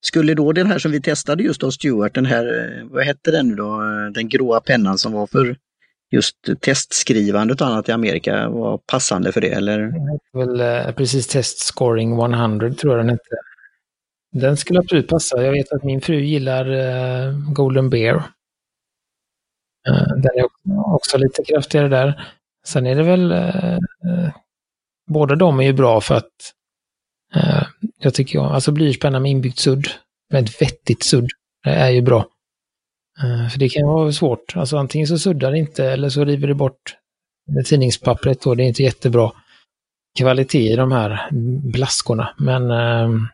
Skulle 0.00 0.34
då 0.34 0.52
den 0.52 0.66
här 0.66 0.78
som 0.78 0.90
vi 0.90 1.00
testade 1.00 1.42
just 1.42 1.62
av 1.62 1.70
Stuart, 1.70 2.14
den 2.14 2.26
här, 2.26 2.46
eh, 2.46 2.86
vad 2.90 3.04
hette 3.04 3.30
den 3.30 3.48
nu 3.48 3.54
då, 3.54 3.80
den 4.14 4.28
gråa 4.28 4.60
pennan 4.60 4.98
som 4.98 5.12
var 5.12 5.26
för 5.26 5.56
just 6.10 6.36
testskrivandet 6.60 7.60
och 7.60 7.66
annat 7.66 7.88
i 7.88 7.92
Amerika 7.92 8.48
var 8.48 8.78
passande 8.78 9.32
för 9.32 9.40
det, 9.40 9.48
eller? 9.48 9.78
Det 10.32 10.38
väl 10.38 10.60
eh, 10.60 10.92
precis 10.94 11.26
Test 11.26 11.58
Scoring 11.58 12.20
100 12.20 12.74
tror 12.74 12.96
jag 12.96 13.06
den 13.06 13.10
hette. 13.10 13.36
Den 14.40 14.56
skulle 14.56 14.78
absolut 14.78 15.08
passa. 15.08 15.42
Jag 15.42 15.52
vet 15.52 15.72
att 15.72 15.84
min 15.84 16.00
fru 16.00 16.20
gillar 16.20 16.70
uh, 16.70 17.52
Golden 17.52 17.90
Bear. 17.90 18.14
Uh, 19.88 20.08
den 20.16 20.30
är 20.34 20.46
också 20.94 21.18
lite 21.18 21.44
kraftigare 21.44 21.88
där. 21.88 22.24
Sen 22.66 22.86
är 22.86 22.94
det 22.94 23.02
väl, 23.02 23.32
uh, 23.32 24.30
båda 25.10 25.34
de 25.34 25.60
är 25.60 25.64
ju 25.64 25.72
bra 25.72 26.00
för 26.00 26.14
att 26.14 26.52
jag 27.98 28.14
tycker 28.14 28.38
jag, 28.38 28.52
alltså 28.52 28.72
blyertspenna 28.72 29.20
med 29.20 29.30
inbyggt 29.30 29.58
sudd, 29.58 29.88
med 30.32 30.44
ett 30.44 30.62
vettigt 30.62 31.02
sudd, 31.02 31.28
det 31.64 31.70
är 31.70 31.90
ju 31.90 32.02
bra. 32.02 32.26
Uh, 33.24 33.48
för 33.48 33.58
det 33.58 33.68
kan 33.68 33.86
vara 33.86 34.12
svårt. 34.12 34.56
Alltså 34.56 34.76
antingen 34.76 35.06
så 35.06 35.18
suddar 35.18 35.52
det 35.52 35.58
inte 35.58 35.84
eller 35.84 36.08
så 36.08 36.24
river 36.24 36.48
det 36.48 36.54
bort 36.54 36.96
tidningspappret 37.64 38.46
och 38.46 38.56
det 38.56 38.62
är 38.62 38.68
inte 38.68 38.82
jättebra 38.82 39.32
kvalitet 40.18 40.72
i 40.72 40.76
de 40.76 40.92
här 40.92 41.28
blaskorna. 41.72 42.34
Men, 42.38 42.70
uh, 42.70 43.26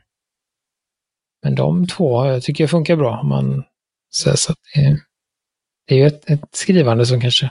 men 1.42 1.54
de 1.54 1.86
två 1.86 2.26
jag 2.26 2.42
tycker 2.42 2.64
jag 2.64 2.70
funkar 2.70 2.96
bra. 2.96 3.22
Man, 3.22 3.64
så, 4.10 4.36
så 4.36 4.54
det, 4.74 4.98
det, 5.88 5.94
är 5.94 5.98
ju 5.98 6.06
ett, 6.06 6.30
ett, 6.30 6.48
skrivande 6.52 7.06
som 7.06 7.20
kanske 7.20 7.50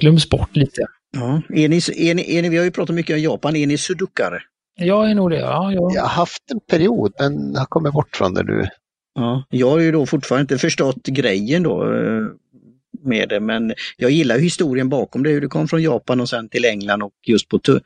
glöms 0.00 0.28
bort 0.28 0.56
lite. 0.56 0.86
Ja, 1.16 1.42
är 1.48 1.68
ni, 1.68 1.76
är 1.76 2.14
ni, 2.14 2.36
är 2.36 2.42
ni, 2.42 2.48
vi 2.48 2.56
har 2.56 2.64
ju 2.64 2.70
pratat 2.70 2.94
mycket 2.94 3.14
om 3.14 3.22
Japan, 3.22 3.56
är 3.56 3.66
ni 3.66 3.78
sudukare? 3.78 4.42
Jag 4.80 5.10
är 5.10 5.14
nog 5.14 5.30
det, 5.30 5.38
ja. 5.38 5.72
Jag, 5.72 5.92
jag 5.94 6.02
har 6.02 6.08
haft 6.08 6.50
en 6.50 6.60
period 6.60 7.12
men 7.18 7.56
har 7.56 7.66
kommit 7.66 7.92
bort 7.92 8.16
från 8.16 8.34
det 8.34 8.42
nu. 8.42 8.66
Ja, 9.14 9.44
jag 9.50 9.70
har 9.70 9.78
ju 9.78 9.92
då 9.92 10.06
fortfarande 10.06 10.40
inte 10.42 10.58
förstått 10.58 11.06
grejen 11.06 11.62
då 11.62 11.94
eh, 11.94 12.26
med 13.02 13.28
det, 13.28 13.40
men 13.40 13.74
jag 13.96 14.10
gillar 14.10 14.38
historien 14.38 14.88
bakom 14.88 15.22
det, 15.22 15.30
hur 15.30 15.40
det 15.40 15.48
kom 15.48 15.68
från 15.68 15.82
Japan 15.82 16.20
och 16.20 16.28
sen 16.28 16.48
till 16.48 16.64
England 16.64 17.02
och 17.02 17.12
just 17.26 17.48
på 17.48 17.58
tu 17.58 17.80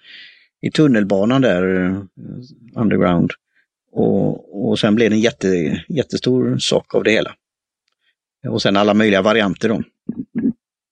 i 0.61 0.71
tunnelbanan 0.71 1.43
där, 1.43 1.85
eh, 1.85 2.03
underground. 2.75 3.31
Och, 3.93 4.71
och 4.71 4.79
sen 4.79 4.95
blev 4.95 5.11
det 5.11 5.17
en 5.17 5.21
jätte, 5.21 5.49
jättestor 5.89 6.59
sak 6.59 6.95
av 6.95 7.05
det 7.05 7.11
hela. 7.11 7.35
Och 8.49 8.63
sen 8.63 8.77
alla 8.77 8.95
möjliga 8.95 9.23
varianter 9.23 9.69
då. 9.69 9.83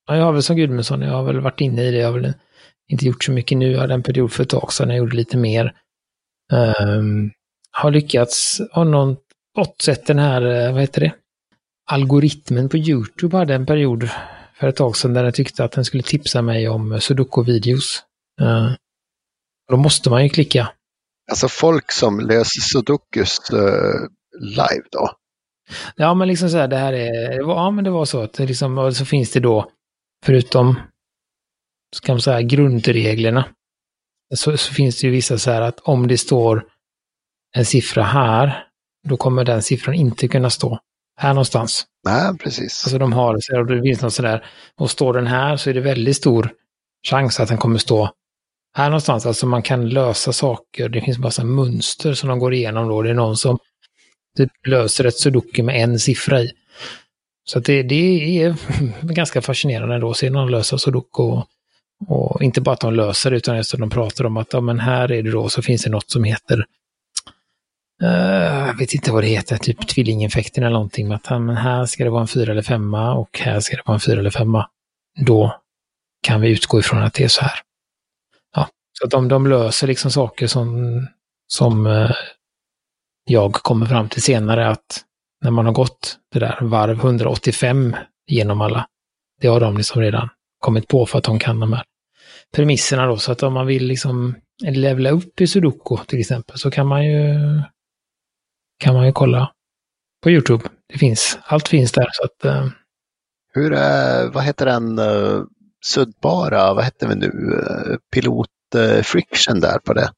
Ja, 0.07 0.17
jag 0.17 0.25
har 0.25 0.33
väl 0.33 0.43
som 0.43 0.57
Gudmundsson, 0.57 1.01
jag 1.01 1.13
har 1.13 1.23
väl 1.23 1.41
varit 1.41 1.61
inne 1.61 1.83
i 1.83 1.91
det. 1.91 1.99
Jag 1.99 2.13
har 2.13 2.21
väl 2.21 2.33
inte 2.89 3.07
gjort 3.07 3.25
så 3.25 3.33
mycket 3.33 3.59
nu. 3.59 3.73
Jag 3.73 3.81
hade 3.81 3.95
en 3.95 4.03
period 4.03 4.33
för 4.33 4.43
ett 4.43 4.49
tag 4.49 4.73
sedan 4.73 4.89
jag 4.89 4.99
gjorde 4.99 5.17
lite 5.17 5.37
mer. 5.37 5.75
Um, 6.53 7.31
har 7.71 7.91
lyckats, 7.91 8.61
har 8.73 8.85
någon 8.85 9.17
fått 9.55 9.83
sett 9.83 10.07
den 10.07 10.19
här, 10.19 10.43
eh, 10.43 10.73
vad 10.73 10.81
heter 10.81 11.01
det? 11.01 11.13
Algoritmen 11.91 12.69
på 12.69 12.77
YouTube 12.77 13.37
hade 13.37 13.55
en 13.55 13.67
period 13.67 14.11
för 14.55 14.69
ett 14.69 14.77
tag 14.77 14.97
sedan 14.97 15.15
där 15.15 15.23
den 15.23 15.33
tyckte 15.33 15.65
att 15.65 15.73
den 15.73 15.85
skulle 15.85 16.03
tipsa 16.03 16.43
mig 16.43 16.69
om 16.69 17.01
sudoku-videos. 17.01 18.03
Uh, 18.41 18.73
då 19.71 19.77
måste 19.77 20.11
man 20.11 20.23
ju 20.23 20.29
klicka. 20.29 20.73
Alltså 21.31 21.49
folk 21.49 21.93
som 21.93 22.21
löser 22.21 22.61
sudokus 22.61 23.39
uh, 23.53 24.09
live 24.41 24.85
då? 24.91 25.11
Ja, 25.97 26.15
men 26.15 26.29
liksom 26.29 26.49
så 26.49 26.57
här, 26.57 26.69
det 26.69 26.77
här 26.77 26.93
är, 26.93 27.39
ja 27.39 27.71
men 27.71 27.85
det 27.85 27.91
var 27.91 28.05
så 28.05 28.23
att 28.23 28.33
det 28.33 28.47
liksom, 28.47 28.93
så 28.95 29.05
finns 29.05 29.33
det 29.33 29.41
då, 29.41 29.71
förutom, 30.25 30.81
ska 31.97 32.13
man 32.13 32.21
säga, 32.21 32.43
grundreglerna, 32.43 33.45
så, 34.35 34.57
så 34.57 34.75
finns 34.75 35.01
det 35.01 35.07
ju 35.07 35.13
vissa 35.13 35.39
så 35.39 35.51
här 35.51 35.61
att 35.63 35.81
om 35.81 36.09
det 36.09 36.19
står 36.19 36.65
en 37.57 37.65
siffra 37.65 38.03
här, 38.03 38.67
då 39.09 39.17
kommer 39.17 39.45
den 39.45 39.63
siffran 39.63 39.95
inte 39.95 40.29
kunna 40.29 40.51
stå 40.51 40.79
här 41.17 41.35
någonstans. 41.35 41.87
Nej, 42.05 42.39
precis. 42.39 42.85
Alltså 42.85 42.99
de 42.99 43.13
har, 43.13 43.37
så 43.41 43.63
det 43.63 43.83
finns 43.83 44.03
något 44.03 44.15
sådär, 44.15 44.47
och 44.77 44.91
står 44.91 45.15
den 45.15 45.27
här 45.27 45.57
så 45.57 45.71
är 45.71 45.75
det 45.75 45.81
väldigt 45.81 46.17
stor 46.17 46.53
chans 47.09 47.41
att 47.41 47.49
den 47.49 47.59
kommer 47.59 47.79
stå 47.79 48.11
här 48.75 48.91
någonstans. 48.91 49.27
Alltså 49.27 49.47
man 49.47 49.63
kan 49.63 49.89
lösa 49.89 50.33
saker, 50.33 50.89
det 50.89 51.01
finns 51.01 51.19
massa 51.19 51.45
mönster 51.45 52.15
som 52.15 52.29
de 52.29 52.39
går 52.39 52.55
igenom 52.55 52.89
då. 52.89 53.03
Det 53.03 53.11
är 53.11 53.15
någon 53.15 53.37
som 53.37 53.59
typ 54.37 54.51
löser 54.67 55.05
ett 55.05 55.19
sudoku 55.19 55.63
med 55.63 55.83
en 55.83 55.99
siffra 55.99 56.41
i. 56.41 56.51
Så 57.45 57.61
det, 57.61 57.83
det 57.83 58.43
är 58.43 58.55
ganska 59.15 59.43
fascinerande 59.43 59.99
då 59.99 60.11
att 60.11 60.17
se 60.17 60.31
någon 60.31 60.51
lösa 60.51 60.79
sudoku. 60.79 61.23
Och, 61.23 61.47
och, 62.09 62.43
inte 62.43 62.61
bara 62.61 62.73
att 62.73 62.81
de 62.81 62.95
löser 62.95 63.31
det, 63.31 63.37
utan 63.37 63.57
just 63.57 63.75
att 63.75 63.81
de 63.81 63.91
pratar 63.91 64.27
om 64.27 64.37
att 64.37 64.53
ja, 64.53 64.61
men 64.61 64.81
här 64.81 65.13
är 65.13 65.23
det 65.23 65.31
då, 65.31 65.49
så 65.49 65.63
finns 65.63 65.83
det 65.83 65.91
något 65.91 66.11
som 66.11 66.25
heter 66.25 66.65
eh, 68.03 68.67
jag 68.67 68.79
vet 68.79 68.95
inte 68.95 69.13
vad 69.13 69.23
det 69.23 69.29
heter, 69.29 69.57
typ 69.57 69.89
tvillingeffekten 69.89 70.65
eller 70.65 70.73
någonting. 70.73 71.09
Med 71.09 71.21
att 71.25 71.43
men 71.43 71.57
här 71.57 71.87
ska 71.87 72.05
det 72.05 72.11
vara 72.11 72.21
en 72.23 72.29
fyra 72.29 72.53
eller 72.53 72.63
femma 72.63 73.15
och 73.15 73.39
här 73.39 73.61
ska 73.61 73.77
det 73.77 73.83
vara 73.87 73.95
en 73.95 74.01
fyra 74.01 74.21
eller 74.21 74.31
femma. 74.31 74.69
Då 75.21 75.61
kan 76.23 76.41
vi 76.41 76.51
utgå 76.51 76.79
ifrån 76.79 77.03
att 77.03 77.15
det 77.15 77.25
är 77.25 77.29
så 77.29 77.43
här. 77.43 77.61
Så 79.01 79.07
att 79.07 79.11
de, 79.11 79.29
de 79.29 79.47
löser 79.47 79.87
liksom 79.87 80.11
saker 80.11 80.47
som, 80.47 81.07
som 81.47 81.87
eh, 81.87 82.11
jag 83.25 83.53
kommer 83.53 83.87
fram 83.87 84.09
till 84.09 84.23
senare 84.23 84.69
att 84.69 85.05
när 85.45 85.51
man 85.51 85.67
har 85.67 85.73
gått 85.73 86.19
det 86.33 86.39
där 86.39 86.59
varv 86.61 86.99
185 86.99 87.97
genom 88.27 88.61
alla, 88.61 88.87
det 89.41 89.49
har 89.49 89.61
de 89.61 89.77
liksom 89.77 90.03
redan 90.03 90.29
kommit 90.59 90.89
på 90.89 91.07
för 91.07 91.19
att 91.19 91.25
de 91.25 91.39
kan 91.39 91.61
de 91.61 91.73
här 91.73 91.85
premisserna 92.55 93.07
då. 93.07 93.17
Så 93.17 93.33
att 93.33 93.43
om 93.43 93.53
man 93.53 93.67
vill 93.67 93.87
liksom 93.87 94.35
levla 94.63 95.11
upp 95.11 95.41
i 95.41 95.47
Sudoku 95.47 95.97
till 96.07 96.21
exempel 96.21 96.59
så 96.59 96.71
kan 96.71 96.87
man 96.87 97.05
ju 97.05 97.39
kan 98.79 98.95
man 98.95 99.07
ju 99.07 99.13
kolla 99.13 99.53
på 100.23 100.31
Youtube. 100.31 100.65
Det 100.93 100.99
finns, 100.99 101.39
allt 101.43 101.69
finns 101.69 101.93
där. 101.93 102.09
Så 102.13 102.25
att, 102.25 102.45
eh, 102.45 102.69
Hur 103.53 103.73
är, 103.73 104.31
vad 104.31 104.45
heter 104.45 104.67
den 104.67 104.99
eh, 104.99 105.05
uh, 105.05 105.45
suddbara, 105.87 106.75
vad 106.75 106.85
heter 106.85 107.09
vi 107.09 107.15
nu, 107.15 107.63
eh, 107.69 107.97
pilot 108.13 108.49
friction 109.03 109.61
där 109.61 109.79
på 109.79 109.93
det? 109.93 110.13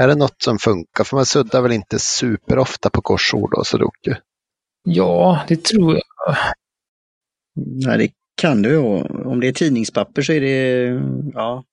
Är 0.00 0.08
det 0.08 0.14
något 0.14 0.42
som 0.42 0.58
funkar? 0.58 1.04
För 1.04 1.16
man 1.16 1.26
suddar 1.26 1.62
väl 1.62 1.72
inte 1.72 1.98
superofta 1.98 2.90
på 2.90 3.02
korsord 3.02 3.54
och 3.54 3.66
sudoku? 3.66 4.14
Ja, 4.82 5.44
det 5.48 5.64
tror 5.64 5.94
jag. 5.94 6.36
Nej, 7.86 7.98
det 7.98 8.12
kan 8.40 8.62
du. 8.62 8.76
Om 8.76 9.40
det 9.40 9.48
är 9.48 9.52
tidningspapper 9.52 10.22
så 10.22 10.32
är 10.32 10.40
det, 10.40 10.86
ja. 11.34 11.64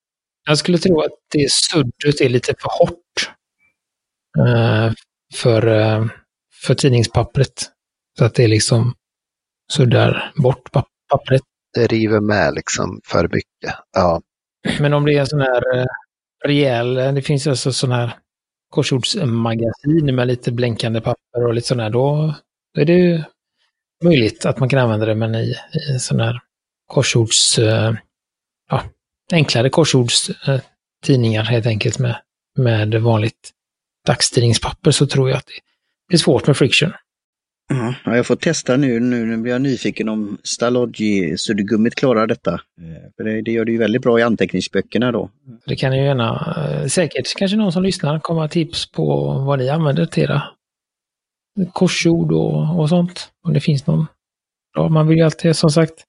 Jag 0.47 0.57
skulle 0.57 0.77
tro 0.77 1.01
att 1.01 1.11
det 1.31 1.51
suddet 1.51 2.21
är 2.21 2.29
lite 2.29 2.53
för 2.59 2.69
hårt. 2.79 3.31
Uh, 4.39 4.93
för, 5.35 5.67
eh, 5.67 6.05
för 6.63 6.75
tidningspappret. 6.75 7.71
Så 8.17 8.25
att 8.25 8.35
det 8.35 8.47
liksom 8.47 8.93
suddar 9.71 10.33
bort 10.35 10.71
pappret. 11.09 11.41
Det 11.73 11.87
river 11.87 12.19
med 12.19 12.53
liksom 12.53 13.01
för 13.05 13.23
mycket. 13.23 13.75
Ja. 13.91 14.21
Men 14.79 14.93
om 14.93 15.05
det 15.05 15.13
är 15.13 15.19
en 15.19 15.27
sån 15.27 15.41
här 15.41 15.77
eh, 15.77 15.85
rejäl, 16.45 16.97
eh, 16.97 17.13
det 17.13 17.21
finns 17.21 17.47
alltså 17.47 17.73
sån 17.73 17.91
här 17.91 18.15
korsordsmagasin 18.69 20.15
med 20.15 20.27
lite 20.27 20.51
blänkande 20.51 21.01
papper 21.01 21.45
och 21.47 21.53
lite 21.53 21.67
sån 21.67 21.79
här, 21.79 21.89
då, 21.89 22.33
då 22.75 22.81
är 22.81 22.85
det 22.85 23.25
möjligt 24.03 24.45
att 24.45 24.59
man 24.59 24.69
kan 24.69 24.79
använda 24.79 25.05
det, 25.05 25.15
men 25.15 25.35
i, 25.35 25.55
i 25.95 25.99
sån 25.99 26.19
här 26.19 26.39
korsords... 26.87 27.59
Eh, 27.59 27.93
ja, 28.69 28.83
enklare 29.31 29.69
korsordstidningar 29.69 31.41
eh, 31.41 31.47
helt 31.47 31.65
enkelt 31.65 31.99
med, 31.99 32.21
med 32.57 32.95
vanligt 32.95 33.51
dagstidningspapper 34.05 34.91
så 34.91 35.07
tror 35.07 35.29
jag 35.29 35.37
att 35.37 35.49
det 36.09 36.15
är 36.15 36.19
svårt 36.19 36.47
med 36.47 36.57
friction. 36.57 36.93
Ja, 37.69 38.15
jag 38.15 38.25
får 38.25 38.35
testa 38.35 38.77
nu. 38.77 38.99
Nu 38.99 39.37
blir 39.37 39.51
jag 39.51 39.61
nyfiken 39.61 40.09
om 40.09 40.37
Stalodgy-suddgummit 40.43 41.95
klarar 41.95 42.27
detta. 42.27 42.53
Eh, 42.53 43.11
för 43.17 43.23
det, 43.23 43.41
det, 43.41 43.51
gör 43.51 43.65
det 43.65 43.71
ju 43.71 43.77
väldigt 43.77 44.01
bra 44.01 44.19
i 44.19 44.23
anteckningsböckerna 44.23 45.11
då. 45.11 45.29
Det 45.65 45.75
kan 45.75 45.97
ju 45.97 46.03
gärna, 46.03 46.55
eh, 46.57 46.87
säkert 46.87 47.35
kanske 47.37 47.57
någon 47.57 47.71
som 47.71 47.83
lyssnar 47.83 48.19
komma 48.19 48.47
tips 48.47 48.91
på 48.91 49.33
vad 49.47 49.59
ni 49.59 49.69
använder 49.69 50.05
till 50.05 50.23
era 50.23 50.43
korsord 51.73 52.31
och, 52.31 52.79
och 52.79 52.89
sånt. 52.89 53.29
Om 53.43 53.53
det 53.53 53.59
finns 53.59 53.87
någon. 53.87 54.05
Ja, 54.75 54.89
man 54.89 55.07
vill 55.07 55.17
ju 55.17 55.23
alltid, 55.23 55.55
som 55.55 55.69
sagt, 55.69 56.03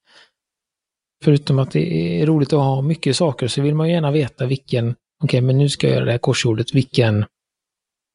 förutom 1.24 1.58
att 1.58 1.70
det 1.70 2.20
är 2.22 2.26
roligt 2.26 2.52
att 2.52 2.58
ha 2.58 2.82
mycket 2.82 3.16
saker 3.16 3.46
så 3.48 3.62
vill 3.62 3.74
man 3.74 3.90
gärna 3.90 4.10
veta 4.10 4.46
vilken, 4.46 4.84
okej 4.84 4.96
okay, 5.24 5.40
men 5.40 5.58
nu 5.58 5.68
ska 5.68 5.86
jag 5.86 5.94
göra 5.94 6.04
det 6.04 6.10
här 6.10 6.18
korsordet, 6.18 6.74
vilken 6.74 7.24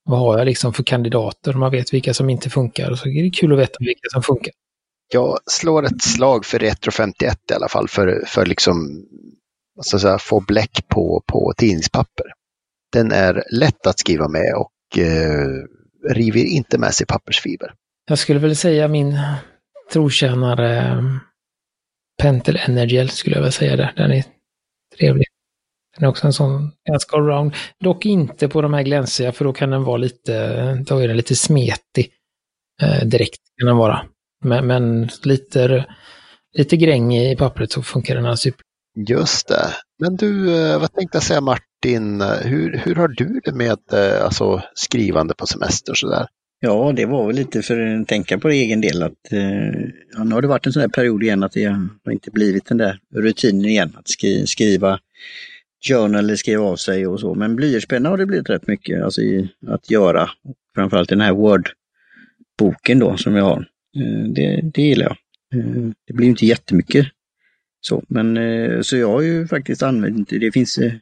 vad 0.06 0.20
har 0.20 0.38
jag 0.38 0.46
liksom 0.46 0.74
för 0.74 0.84
kandidater? 0.84 1.54
Man 1.54 1.72
vet 1.72 1.94
vilka 1.94 2.14
som 2.14 2.30
inte 2.30 2.50
funkar 2.50 2.92
och 2.92 3.00
så 3.00 3.10
är 3.10 3.24
det 3.24 3.30
kul 3.30 3.54
att 3.54 3.60
veta 3.60 3.78
vilka 3.80 4.10
som 4.12 4.24
funkar. 4.24 4.54
Jag 5.14 5.40
slår 5.46 5.86
ett 5.86 6.02
slag 6.02 6.46
för 6.46 6.60
Retro 6.60 6.92
51 6.92 7.38
i 7.52 7.54
alla 7.54 7.68
fall 7.68 7.88
för, 7.88 8.24
för 8.28 8.46
liksom 8.46 9.06
så 9.82 9.96
att 9.96 10.02
säga, 10.02 10.18
få 10.20 10.40
bläck 10.40 10.88
på, 10.88 11.24
på 11.28 11.54
tidningspapper. 11.58 12.26
Den 12.94 13.12
är 13.12 13.44
lätt 13.52 13.88
att 13.88 14.00
skriva 14.00 14.28
med 14.28 14.54
och 14.56 15.00
eh, 15.00 15.48
river 16.10 16.46
inte 16.46 16.78
med 16.78 16.94
sig 16.94 17.08
pappersfiber. 17.08 17.74
Jag 18.06 18.20
skulle 18.20 18.40
väl 18.40 18.56
säga 18.56 18.88
min 18.88 19.20
trotjänare 19.94 20.78
eh, 20.78 21.02
Pentel 22.22 22.60
Energel 22.68 23.10
skulle 23.10 23.36
jag 23.36 23.44
väl 23.44 23.52
säga 23.52 23.76
där. 23.76 23.94
Den 23.96 24.12
är 24.12 24.24
trevlig. 24.98 25.26
Den 25.96 26.06
är 26.06 26.10
också 26.10 26.28
en 26.28 26.34
sån 26.34 26.72
ganska 26.90 27.18
allround. 27.18 27.54
Dock 27.80 28.06
inte 28.06 28.48
på 28.48 28.62
de 28.62 28.74
här 28.74 28.84
glänsiga 28.84 29.32
för 29.32 29.46
då 29.46 29.54
kan 29.54 29.70
den 29.70 29.84
vara 29.84 29.98
lite, 29.98 30.74
då 30.88 30.98
är 30.98 31.08
den 31.08 31.18
lite 31.18 31.36
smetig. 31.36 32.10
Eh, 32.82 33.06
direkt 33.06 33.40
kan 33.60 33.68
den 33.68 33.78
vara. 33.78 34.06
Men, 34.46 34.68
men, 34.68 35.10
lite, 35.24 35.86
lite 36.58 36.78
gräng 36.78 37.16
i 37.16 37.36
pappret 37.36 37.72
så 37.72 37.82
funkar 37.82 38.16
den 38.16 38.26
här 38.26 38.36
super. 38.36 38.64
Just 39.08 39.48
det. 39.48 39.70
Men 40.00 40.16
du, 40.16 40.56
eh, 40.56 40.80
vad 40.80 40.94
tänkte 40.94 41.16
jag 41.16 41.24
säga 41.24 41.42
Martin, 41.42 42.22
hur, 42.22 42.78
hur 42.78 42.96
har 42.96 43.08
du 43.08 43.42
det 43.44 43.52
med 43.52 43.80
eh, 43.94 44.26
alltså, 44.26 44.62
skrivande 44.74 45.34
på 45.34 45.46
semester 45.46 45.94
sådär? 45.94 46.28
Ja, 46.60 46.94
det 46.96 47.06
var 47.06 47.28
väl 47.28 47.36
lite 47.36 47.62
för 47.62 48.02
att 48.02 48.08
tänka 48.08 48.38
på 48.38 48.50
egen 48.50 48.82
del 48.82 49.04
att 49.04 49.32
eh, 49.32 49.82
ja, 50.14 50.24
nu 50.24 50.36
har 50.36 50.42
det 50.42 50.48
varit 50.48 50.66
en 50.66 50.74
sån 50.74 50.82
här 50.82 50.90
period 50.90 51.24
igen 51.24 51.44
att 51.44 51.52
det 51.52 51.66
har 52.06 52.12
inte 52.12 52.32
blivit 52.32 52.66
den 52.66 52.78
där 52.78 53.00
rutinen 53.16 53.66
igen 53.66 53.96
att 54.00 54.08
skri 54.08 54.48
skriva 54.48 55.00
journal 55.88 56.38
skriva 56.38 56.64
av 56.64 56.76
sig 56.76 57.08
och 57.08 57.20
så. 57.20 57.36
Men 57.36 57.56
blyertspenna 57.56 58.10
har 58.10 58.18
det 58.18 58.26
blivit 58.26 58.50
rätt 58.50 58.68
mycket 58.68 59.04
alltså 59.04 59.22
i, 59.22 59.50
att 59.68 59.92
göra. 59.92 60.30
Framförallt 60.76 61.10
den 61.10 61.22
här 61.22 61.34
Word-boken 61.34 63.00
då 63.00 63.18
som 63.18 63.36
jag 63.36 63.44
har. 63.44 63.68
Eh, 63.98 64.28
det, 64.36 64.62
det 64.74 64.82
gillar 64.82 65.06
jag. 65.06 65.18
Eh, 65.60 65.92
det 66.08 66.14
blir 66.14 66.28
inte 66.28 66.46
jättemycket 66.46 67.08
så, 67.86 68.04
men 68.08 68.38
eh, 68.38 68.82
så 68.82 68.98
jag 68.98 69.08
har 69.08 69.22
ju 69.22 69.48
faktiskt 69.48 69.84
använt, 69.84 70.30
det 70.30 70.52
finns 70.52 70.78
eh, 70.78 70.94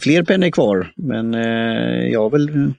fler 0.00 0.22
pennor 0.22 0.50
kvar, 0.50 0.92
men 0.96 1.34
eh, 1.34 2.08
jag 2.08 2.20
har 2.20 2.30
väl 2.30 2.48
eh, 2.48 2.70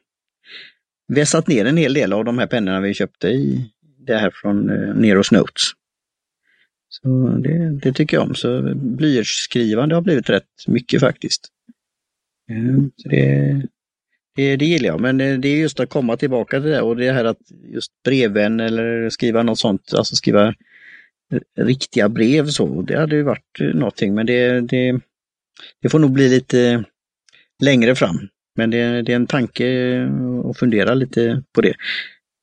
vässat 1.08 1.48
ner 1.48 1.66
en 1.66 1.78
hel 1.78 1.94
del 1.94 2.14
av 2.14 2.26
de 2.26 2.38
här 2.38 2.48
pennorna 2.48 2.82
vi 2.82 2.94
köpte 2.94 3.28
i 3.28 3.72
det 4.08 4.18
här 4.18 4.32
från 4.34 4.66
Neros 5.02 5.32
Notes. 5.32 5.64
Så 7.02 7.28
det, 7.44 7.80
det 7.82 7.94
tycker 7.94 8.18
jag 8.18 8.28
om. 8.28 8.36
Så 8.36 8.74
blyertsskrivande 8.76 9.96
har 9.96 10.02
blivit 10.02 10.30
rätt 10.30 10.68
mycket 10.68 11.00
faktiskt. 11.00 11.48
Ehm, 12.52 12.92
så 12.96 13.10
det, 13.10 13.62
det, 14.36 14.56
det 14.56 14.66
gillar 14.66 14.88
jag, 14.88 15.02
men 15.02 15.18
det, 15.18 15.38
det 15.38 15.48
är 15.48 15.58
just 15.58 15.80
att 15.80 15.90
komma 15.90 16.18
tillbaka 16.18 16.62
till 16.62 16.70
det 16.70 16.82
och 16.82 16.96
det 16.96 17.12
här 17.12 17.26
att 17.26 17.52
just 17.74 17.92
brevvän 18.04 18.60
eller 18.60 19.10
skriva 19.10 19.44
något 19.44 19.60
sånt, 19.60 19.94
alltså 19.94 20.16
skriva 20.16 20.54
riktiga 21.58 22.10
brev 22.10 22.46
så. 22.46 22.82
Det 22.82 23.00
hade 23.00 23.16
ju 23.16 23.24
varit 23.24 23.60
någonting, 23.60 24.16
men 24.16 24.26
det, 24.26 24.62
det, 24.62 25.00
det 25.82 25.90
får 25.90 26.00
nog 26.00 26.12
bli 26.12 26.30
lite 26.30 26.84
längre 27.64 27.96
fram. 27.96 28.28
Men 28.56 28.70
det, 28.70 29.02
det 29.02 29.12
är 29.12 29.16
en 29.16 29.28
tanke 29.28 29.66
att 30.50 30.58
fundera 30.58 30.94
lite 30.94 31.44
på 31.54 31.62
det. 31.62 31.74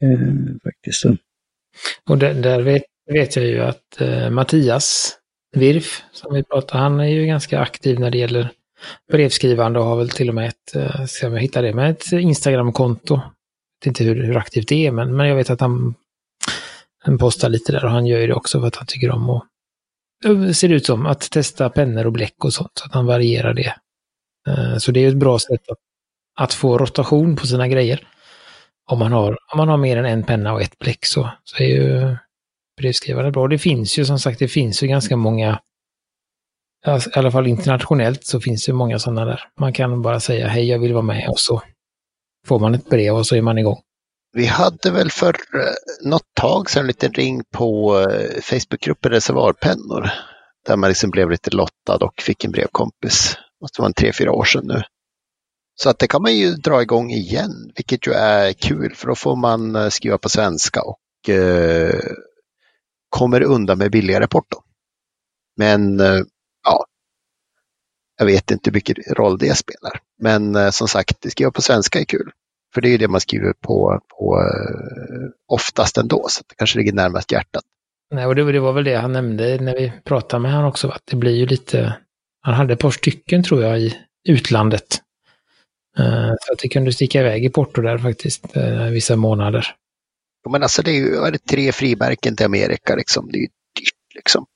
Eh, 0.03 0.57
faktiskt. 0.64 1.01
Så. 1.01 1.17
Och 2.09 2.19
där, 2.19 2.35
där 2.35 2.62
vet, 2.62 2.83
vet, 3.12 3.37
jag 3.37 3.45
ju 3.45 3.61
att 3.61 4.01
eh, 4.01 4.31
Mattias 4.31 5.19
Virf, 5.57 6.03
som 6.12 6.35
vi 6.35 6.43
pratar, 6.43 6.79
han 6.79 7.01
är 7.01 7.09
ju 7.09 7.27
ganska 7.27 7.61
aktiv 7.61 8.01
när 8.01 8.11
det 8.11 8.19
gäller 8.19 8.51
brevskrivande 9.12 9.79
och 9.79 9.85
har 9.85 9.97
väl 9.97 10.11
till 10.11 10.29
och 10.29 10.35
med 10.35 10.49
ett, 10.49 10.77
eh, 10.77 11.05
ska 11.05 11.27
jag 11.27 11.38
hitta 11.38 11.62
det, 11.62 11.75
med 11.75 11.90
ett 11.90 12.12
Instagramkonto. 12.12 13.14
Jag 13.14 13.23
vet 13.81 13.87
inte 13.87 14.05
hur, 14.05 14.23
hur 14.23 14.37
aktivt 14.37 14.69
det 14.69 14.87
är, 14.87 14.90
men, 14.90 15.17
men 15.17 15.29
jag 15.29 15.37
vet 15.37 15.51
att 15.51 15.61
han, 15.61 15.95
han 16.99 17.19
postar 17.19 17.49
lite 17.49 17.73
där 17.73 17.85
och 17.85 17.90
han 17.90 18.07
gör 18.07 18.21
ju 18.21 18.27
det 18.27 18.35
också 18.35 18.61
för 18.61 18.67
att 18.67 18.77
han 18.77 18.87
tycker 18.87 19.11
om 19.11 19.31
att 19.31 19.43
eh, 20.25 20.51
ser 20.51 20.73
ut 20.73 20.87
som, 20.87 21.07
att 21.07 21.31
testa 21.31 21.71
pennor 21.71 22.07
och 22.07 22.12
bläck 22.12 22.45
och 22.45 22.53
sånt, 22.55 22.73
så 22.75 22.85
att 22.85 22.95
han 22.95 23.07
varierar 23.07 23.55
det. 23.55 23.75
Eh, 24.49 24.77
så 24.79 24.93
det 24.93 25.05
är 25.05 25.09
ett 25.09 25.17
bra 25.17 25.38
sätt 25.38 25.69
att, 25.69 25.79
att 26.40 26.55
få 26.55 26.79
rotation 26.79 27.37
på 27.37 27.47
sina 27.47 27.69
grejer. 27.69 28.07
Om 28.87 28.99
man 28.99 29.12
har, 29.12 29.38
om 29.53 29.59
man 29.59 29.69
har 29.69 29.77
mer 29.77 29.97
än 29.97 30.05
en 30.05 30.23
penna 30.23 30.53
och 30.53 30.62
ett 30.62 30.79
bläck 30.79 31.07
så, 31.07 31.31
så 31.45 31.62
är 31.62 31.67
ju 31.67 32.17
brevskrivande 32.77 33.31
bra. 33.31 33.49
Det 33.49 33.59
finns 33.59 33.99
ju 33.99 34.05
som 34.05 34.19
sagt, 34.19 34.39
det 34.39 34.49
finns 34.49 34.83
ju 34.83 34.87
ganska 34.87 35.17
många 35.17 35.61
i 36.87 37.19
alla 37.19 37.31
fall 37.31 37.47
internationellt 37.47 38.25
så 38.25 38.41
finns 38.41 38.67
det 38.67 38.73
många 38.73 38.99
sådana 38.99 39.25
där. 39.25 39.41
Man 39.61 39.73
kan 39.73 40.03
bara 40.03 40.21
säga 40.21 40.49
hej, 40.49 40.69
jag 40.69 40.79
vill 40.79 40.93
vara 40.93 41.03
med 41.03 41.29
och 41.29 41.41
så 41.41 41.63
får 42.47 42.59
man 42.59 42.75
ett 42.75 42.89
brev 42.89 43.15
och 43.15 43.27
så 43.27 43.37
är 43.37 43.43
man 43.43 43.59
igång. 43.59 43.81
Vi 44.33 44.47
hade 44.47 44.91
väl 44.91 45.11
för 45.11 45.29
eh, 45.29 46.09
något 46.11 46.35
tag 46.35 46.71
sedan 46.71 46.81
en 46.81 46.87
liten 46.87 47.13
ring 47.13 47.43
på 47.53 47.99
eh, 48.01 48.41
Facebookgruppen 48.43 49.13
Reservoarpennor. 49.13 50.11
Där 50.67 50.77
man 50.77 50.91
liksom 50.91 51.11
blev 51.11 51.31
lite 51.31 51.51
lottad 51.51 51.97
och 51.97 52.23
fick 52.23 52.45
en 52.45 52.51
brevkompis. 52.51 53.37
Det 53.61 53.79
var 53.79 53.87
en 53.87 53.95
tre, 53.95 54.13
fyra 54.13 54.33
år 54.33 54.45
sedan 54.45 54.67
nu. 54.67 54.83
Så 55.75 55.91
att 55.91 55.99
det 55.99 56.07
kan 56.07 56.23
man 56.23 56.37
ju 56.37 56.55
dra 56.55 56.83
igång 56.83 57.11
igen, 57.11 57.73
vilket 57.77 58.07
ju 58.07 58.13
är 58.13 58.53
kul 58.53 58.95
för 58.95 59.07
då 59.09 59.15
får 59.15 59.37
man 59.37 59.77
eh, 59.77 59.89
skriva 59.89 60.19
på 60.19 60.29
svenska 60.29 60.83
och 60.83 61.29
eh, 61.29 62.01
kommer 63.14 63.42
undan 63.42 63.79
med 63.79 63.90
billigare 63.90 64.27
porto. 64.27 64.59
Men 65.57 66.00
eh, 66.00 66.20
ja, 66.64 66.87
jag 68.18 68.27
vet 68.27 68.50
inte 68.50 68.70
hur 68.70 68.74
mycket 68.74 68.96
roll 69.18 69.38
det 69.38 69.57
spelar. 69.57 70.00
Men 70.22 70.57
eh, 70.57 70.70
som 70.70 70.88
sagt, 70.88 71.31
skriva 71.31 71.50
på 71.50 71.62
svenska 71.62 72.00
är 72.00 72.05
kul. 72.05 72.31
För 72.74 72.81
det 72.81 72.88
är 72.88 72.98
det 72.98 73.09
man 73.09 73.20
skriver 73.20 73.53
på, 73.53 74.00
på 74.09 74.37
eh, 74.40 75.29
oftast 75.48 75.98
ändå, 75.98 76.27
så 76.29 76.42
det 76.48 76.55
kanske 76.55 76.79
ligger 76.79 76.92
närmast 76.92 77.33
hjärtat. 77.33 77.62
Nej, 78.14 78.27
och 78.27 78.35
det, 78.35 78.53
det, 78.53 78.61
var 78.61 78.72
väl 78.72 78.85
det 78.85 78.96
han 78.96 79.12
nämnde 79.12 79.59
när 79.61 79.74
vi 79.74 79.92
pratade 80.05 80.42
med 80.42 80.53
honom 80.53 80.68
också, 80.68 80.88
att 80.88 81.03
det 81.05 81.16
blir 81.16 81.35
ju 81.37 81.46
lite, 81.46 81.96
han 82.40 82.55
hade 82.55 82.72
ett 82.72 82.81
par 82.81 82.90
stycken 82.90 83.42
tror 83.42 83.62
jag 83.62 83.81
i 83.81 83.96
utlandet. 84.29 85.00
Så 86.40 86.53
att 86.53 86.59
det 86.62 86.68
kunde 86.68 86.92
sticka 86.92 87.20
iväg 87.20 87.44
i 87.44 87.50
Porto 87.50 87.83
där 87.83 87.98
faktiskt, 87.98 88.44
vissa 88.90 89.16
månader. 89.16 89.74
Men 90.50 90.62
alltså 90.62 90.83
det 90.83 90.90
är 90.90 90.94
ju 90.94 91.16
är 91.16 91.33
det 91.33 91.38
tre 91.38 91.72
frimärken 91.72 92.37
till 92.37 92.46
Amerika 92.46 92.96
liksom, 92.96 93.28
det 93.33 93.38
är 93.38 93.40
ju 93.40 93.46
dyrt 93.46 94.14
liksom 94.14 94.46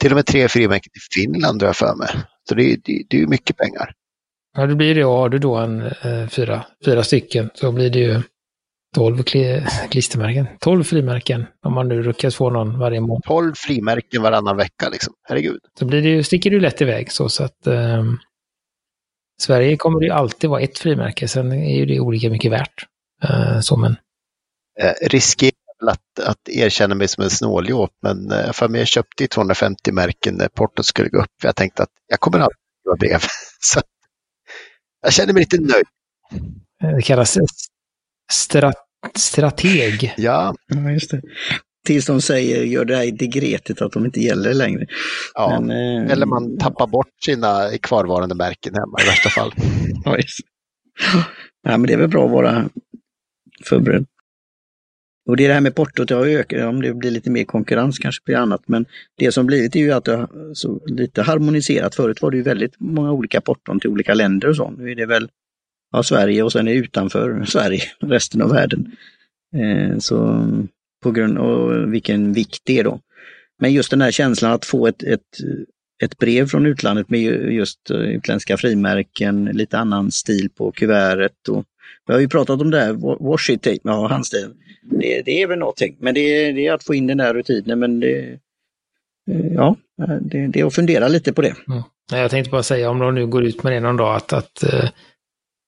till 0.00 0.12
och 0.12 0.16
med 0.16 0.26
tre 0.26 0.48
frimärken 0.48 0.90
till 0.92 1.22
Finland 1.22 1.62
har 1.62 1.68
jag 1.68 1.76
för 1.76 1.94
mig. 1.94 2.08
Så 2.48 2.54
det, 2.54 2.76
det, 2.84 3.02
det 3.08 3.16
är 3.16 3.20
ju 3.20 3.26
mycket 3.26 3.56
pengar. 3.56 3.92
Ja, 4.56 4.66
det 4.66 4.74
blir 4.74 4.94
det. 4.94 5.02
Har 5.02 5.28
du 5.28 5.38
då 5.38 5.56
en 5.56 5.82
eh, 5.82 6.28
fyra, 6.28 6.64
fyra 6.84 7.02
stycken 7.02 7.50
så 7.54 7.72
blir 7.72 7.90
det 7.90 7.98
ju 7.98 8.22
tolv 8.94 9.22
kli, 9.22 9.66
klistermärken. 9.90 10.46
Tolv 10.60 10.84
frimärken 10.84 11.46
om 11.64 11.72
man 11.72 11.88
nu 11.88 12.02
lyckas 12.02 12.36
få 12.36 12.50
någon 12.50 12.78
varje 12.78 13.00
månad. 13.00 13.22
Tolv 13.24 13.54
frimärken 13.56 14.22
varannan 14.22 14.56
vecka 14.56 14.88
liksom. 14.88 15.14
Herregud. 15.22 15.60
Så 15.78 15.84
blir 15.84 16.02
det 16.02 16.08
ju, 16.08 16.22
sticker 16.22 16.50
du 16.50 16.60
lätt 16.60 16.80
iväg 16.80 17.12
så, 17.12 17.28
så 17.28 17.44
att 17.44 17.66
eh, 17.66 18.04
Sverige 19.40 19.76
kommer 19.76 20.00
det 20.00 20.06
ju 20.06 20.12
alltid 20.12 20.50
vara 20.50 20.60
ett 20.60 20.78
frimärke. 20.78 21.28
Sen 21.28 21.52
är 21.52 21.76
ju 21.76 21.86
det 21.86 22.00
olika 22.00 22.30
mycket 22.30 22.52
värt. 22.52 22.86
Eh, 23.22 23.60
så 23.60 23.76
men. 23.76 23.96
Eh, 24.82 25.08
riskerar 25.08 25.52
att, 25.86 26.18
att 26.26 26.48
erkänna 26.48 26.94
mig 26.94 27.08
som 27.08 27.24
en 27.24 27.30
snåljåp, 27.30 27.90
men 28.02 28.30
eh, 28.30 28.52
för 28.52 28.68
mig 28.68 28.80
jag 28.80 28.88
köpte 28.88 29.26
250 29.26 29.92
märken 29.92 30.34
när 30.34 30.48
portot 30.48 30.86
skulle 30.86 31.08
gå 31.08 31.18
upp. 31.18 31.32
Jag 31.42 31.56
tänkte 31.56 31.82
att 31.82 31.92
jag 32.06 32.20
kommer 32.20 32.38
alltid 32.38 32.56
skriva 32.80 32.96
brev. 32.96 33.20
Så 33.60 33.80
jag 35.02 35.12
känner 35.12 35.32
mig 35.32 35.40
lite 35.40 35.60
nöjd. 35.60 35.86
Det 36.96 37.02
kallas 37.02 37.38
stra 38.32 38.72
strateg. 39.16 40.14
Ja. 40.16 40.54
ja, 40.66 40.90
just 40.90 41.10
det. 41.10 41.22
Tills 41.86 42.06
de 42.06 42.20
säger, 42.20 42.64
gör 42.64 42.84
det 42.84 42.96
här 42.96 43.10
degretet 43.10 43.82
att 43.82 43.92
de 43.92 44.04
inte 44.04 44.20
gäller 44.20 44.54
längre. 44.54 44.86
Ja, 45.34 45.60
Men, 45.60 45.70
eh, 45.70 46.12
eller 46.12 46.26
man 46.26 46.58
tappar 46.58 46.86
bort 46.86 47.22
sina 47.24 47.70
kvarvarande 47.82 48.34
märken 48.34 48.74
hemma 48.74 48.98
i 49.02 49.06
värsta 49.06 49.28
fall. 49.28 49.54
ja, 50.04 50.16
just. 50.16 50.38
Ja, 51.62 51.76
men 51.76 51.82
det 51.82 51.92
är 51.92 51.98
väl 51.98 52.08
bra 52.08 52.24
att 52.24 52.30
vara 52.30 52.68
förberedd. 53.64 54.06
Och 55.28 55.36
det 55.36 55.44
är 55.44 55.48
det 55.48 55.54
här 55.54 55.60
med 55.60 55.74
portot, 55.74 56.08
det 56.08 56.14
har 56.14 56.26
ökat, 56.26 56.64
om 56.64 56.82
det 56.82 56.94
blir 56.94 57.10
lite 57.10 57.30
mer 57.30 57.44
konkurrens 57.44 57.98
kanske 57.98 58.24
blir 58.24 58.36
annat, 58.36 58.62
men 58.66 58.86
det 59.18 59.32
som 59.32 59.46
blivit 59.46 59.76
är 59.76 59.80
ju 59.80 59.92
att 59.92 60.04
det 60.04 60.16
har 60.16 60.54
så 60.54 60.80
lite 60.86 61.22
harmoniserat. 61.22 61.94
Förut 61.94 62.22
var 62.22 62.30
det 62.30 62.36
ju 62.36 62.42
väldigt 62.42 62.74
många 62.78 63.12
olika 63.12 63.40
porton 63.40 63.80
till 63.80 63.90
olika 63.90 64.14
länder 64.14 64.48
och 64.48 64.56
så. 64.56 64.70
Nu 64.70 64.90
är 64.90 64.94
det 64.94 65.06
väl 65.06 65.28
ja, 65.92 66.02
Sverige 66.02 66.42
och 66.42 66.52
sen 66.52 66.68
är 66.68 66.72
det 66.72 66.78
utanför 66.78 67.44
Sverige, 67.46 67.82
resten 68.00 68.42
av 68.42 68.50
världen. 68.50 68.92
Eh, 69.56 69.98
så 69.98 70.46
på 71.02 71.10
grund 71.10 71.38
av 71.38 71.90
vilken 71.90 72.32
vikt 72.32 72.62
det 72.64 72.78
är 72.78 72.84
då. 72.84 73.00
Men 73.60 73.72
just 73.72 73.90
den 73.90 74.00
här 74.00 74.10
känslan 74.10 74.52
att 74.52 74.64
få 74.64 74.86
ett, 74.86 75.02
ett, 75.02 75.38
ett 76.02 76.18
brev 76.18 76.46
från 76.46 76.66
utlandet 76.66 77.10
med 77.10 77.52
just 77.52 77.90
eh, 77.90 77.96
utländska 77.96 78.56
frimärken, 78.56 79.44
lite 79.44 79.78
annan 79.78 80.10
stil 80.10 80.50
på 80.56 80.72
kuvertet 80.72 81.48
och 81.48 81.64
vi 82.06 82.12
har 82.12 82.20
ju 82.20 82.28
pratat 82.28 82.60
om 82.60 82.70
det 82.70 82.80
här, 82.80 82.92
wash 83.30 83.50
it 83.50 83.62
tape, 83.62 83.78
ja, 83.82 84.06
handstil. 84.06 84.54
Det, 84.82 85.22
det 85.22 85.42
är 85.42 85.46
väl 85.46 85.58
någonting, 85.58 85.96
men 86.00 86.14
det, 86.14 86.52
det, 86.52 86.66
är 86.66 86.72
att 86.72 86.84
få 86.84 86.94
in 86.94 87.06
den 87.06 87.20
här 87.20 87.34
rutinen. 87.34 87.78
Men 87.78 88.00
det, 88.00 88.38
ja, 89.54 89.76
det, 90.20 90.46
det 90.46 90.60
är 90.60 90.64
att 90.64 90.74
fundera 90.74 91.08
lite 91.08 91.32
på 91.32 91.42
det. 91.42 91.54
Mm. 91.68 91.82
Jag 92.10 92.30
tänkte 92.30 92.50
bara 92.50 92.62
säga, 92.62 92.90
om 92.90 92.98
de 92.98 93.14
nu 93.14 93.26
går 93.26 93.44
ut 93.44 93.62
med 93.62 93.72
det 93.72 93.80
någon 93.80 93.96
dag, 93.96 94.16
att, 94.16 94.32
att 94.32 94.64
uh, 94.64 94.88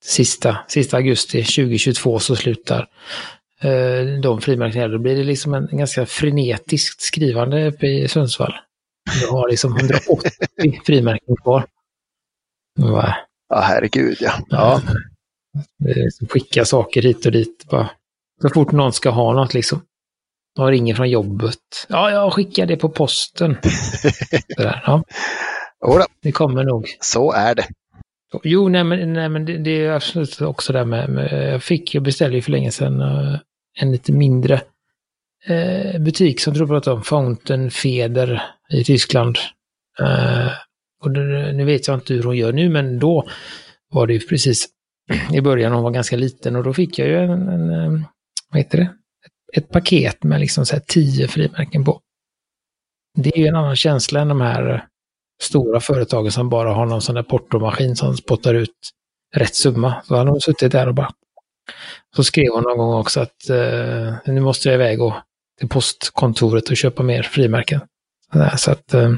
sista, 0.04 0.58
sista 0.68 0.96
augusti 0.96 1.42
2022 1.42 2.18
så 2.18 2.36
slutar 2.36 2.88
uh, 3.64 4.20
de 4.20 4.40
frimärkena. 4.40 4.88
Då 4.88 4.98
blir 4.98 5.16
det 5.16 5.24
liksom 5.24 5.54
en, 5.54 5.68
en 5.68 5.78
ganska 5.78 6.06
frenetiskt 6.06 7.00
skrivande 7.02 7.66
uppe 7.68 7.86
i 7.86 8.08
Sundsvall. 8.08 8.54
Du 9.20 9.26
har 9.26 9.48
liksom 9.48 9.76
180 9.76 10.30
frimärken 10.86 11.36
kvar. 11.36 11.66
Ja, 12.78 13.14
herregud 13.50 14.16
ja. 14.20 14.32
ja. 14.48 14.82
Liksom 15.84 16.28
skicka 16.28 16.64
saker 16.64 17.02
hit 17.02 17.26
och 17.26 17.32
dit. 17.32 17.66
Bara. 17.70 17.90
Så 18.42 18.48
fort 18.48 18.72
någon 18.72 18.92
ska 18.92 19.10
ha 19.10 19.32
något 19.32 19.54
liksom. 19.54 19.82
De 20.56 20.70
ringer 20.70 20.94
från 20.94 21.10
jobbet. 21.10 21.86
Ja, 21.88 22.10
jag 22.10 22.32
skickar 22.32 22.66
det 22.66 22.76
på 22.76 22.88
posten. 22.88 23.56
Sådär, 24.56 24.82
ja. 24.86 25.04
Oda. 25.86 26.06
Det 26.22 26.32
kommer 26.32 26.64
nog. 26.64 26.86
Så 27.00 27.32
är 27.32 27.54
det. 27.54 27.66
Jo, 28.44 28.68
nej 28.68 28.84
men, 28.84 29.12
nej, 29.12 29.28
men 29.28 29.44
det, 29.44 29.58
det 29.58 29.84
är 29.84 29.90
absolut 29.90 30.40
också 30.40 30.72
det 30.72 30.84
med, 30.84 31.10
med, 31.10 31.52
jag 31.54 31.62
fick, 31.62 31.94
jag 31.94 32.02
beställde 32.02 32.36
ju 32.36 32.42
för 32.42 32.50
länge 32.50 32.70
sedan 32.70 33.00
uh, 33.00 33.38
en 33.80 33.92
lite 33.92 34.12
mindre 34.12 34.60
uh, 35.50 35.98
butik 36.00 36.40
som 36.40 36.54
du 36.54 36.66
pratade 36.66 36.96
om, 36.96 37.02
Fountain 37.02 37.70
Feder 37.70 38.42
i 38.72 38.84
Tyskland. 38.84 39.38
Uh, 40.00 40.50
och 41.02 41.10
det, 41.10 41.52
nu 41.52 41.64
vet 41.64 41.88
jag 41.88 41.96
inte 41.96 42.14
hur 42.14 42.22
hon 42.22 42.36
gör 42.36 42.52
nu, 42.52 42.68
men 42.68 42.98
då 42.98 43.28
var 43.90 44.06
det 44.06 44.12
ju 44.12 44.20
precis 44.20 44.68
i 45.32 45.40
början, 45.40 45.72
hon 45.72 45.82
var 45.82 45.90
ganska 45.90 46.16
liten 46.16 46.56
och 46.56 46.64
då 46.64 46.72
fick 46.72 46.98
jag 46.98 47.08
ju 47.08 47.16
en, 47.18 47.48
en 47.48 47.70
eh, 47.70 48.00
vad 48.50 48.58
heter 48.58 48.78
det, 48.78 48.84
ett, 48.84 49.64
ett 49.64 49.68
paket 49.68 50.22
med 50.22 50.40
liksom 50.40 50.66
så 50.66 50.76
här 50.76 50.82
tio 50.86 51.28
frimärken 51.28 51.84
på. 51.84 52.00
Det 53.14 53.36
är 53.36 53.38
ju 53.38 53.46
en 53.46 53.56
annan 53.56 53.76
känsla 53.76 54.20
än 54.20 54.28
de 54.28 54.40
här 54.40 54.74
eh, 54.74 54.80
stora 55.42 55.80
företagen 55.80 56.32
som 56.32 56.48
bara 56.48 56.74
har 56.74 56.86
någon 56.86 57.02
sån 57.02 57.14
där 57.14 57.22
portomaskin 57.22 57.96
som 57.96 58.16
spottar 58.16 58.54
ut 58.54 58.90
rätt 59.34 59.54
summa. 59.54 60.02
Så 60.04 60.16
hade 60.16 60.30
hon 60.30 60.40
suttit 60.40 60.72
där 60.72 60.88
och 60.88 60.94
bara... 60.94 61.10
Så 62.16 62.24
skrev 62.24 62.52
hon 62.52 62.62
någon 62.62 62.78
gång 62.78 62.94
också 62.94 63.20
att 63.20 63.50
eh, 63.50 64.14
nu 64.26 64.40
måste 64.40 64.68
jag 64.68 64.74
iväg 64.74 65.02
och 65.02 65.14
till 65.58 65.68
postkontoret 65.68 66.70
och 66.70 66.76
köpa 66.76 67.02
mer 67.02 67.22
frimärken. 67.22 67.80
Så 68.56 68.70
att 68.70 68.94
eh, 68.94 69.12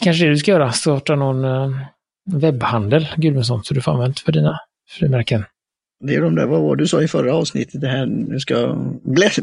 kanske 0.00 0.24
det 0.24 0.30
du 0.30 0.36
ska 0.36 0.50
göra, 0.50 0.72
starta 0.72 1.14
någon 1.14 1.44
eh, 1.44 1.80
webbhandel, 2.24 3.08
Gudmundsson, 3.16 3.64
så 3.64 3.74
du 3.74 3.80
får 3.80 3.92
använt 3.92 4.20
för 4.20 4.32
dina 4.32 4.60
frimärken. 4.88 5.44
Det 6.00 6.14
är 6.14 6.20
de 6.20 6.34
där, 6.34 6.46
vad 6.46 6.62
var 6.62 6.76
du 6.76 6.86
sa 6.86 7.02
i 7.02 7.08
förra 7.08 7.34
avsnittet, 7.34 7.80
det 7.80 7.88
här, 7.88 8.06
nu 8.06 8.40
ska... 8.40 8.74
Bläst. 9.02 9.38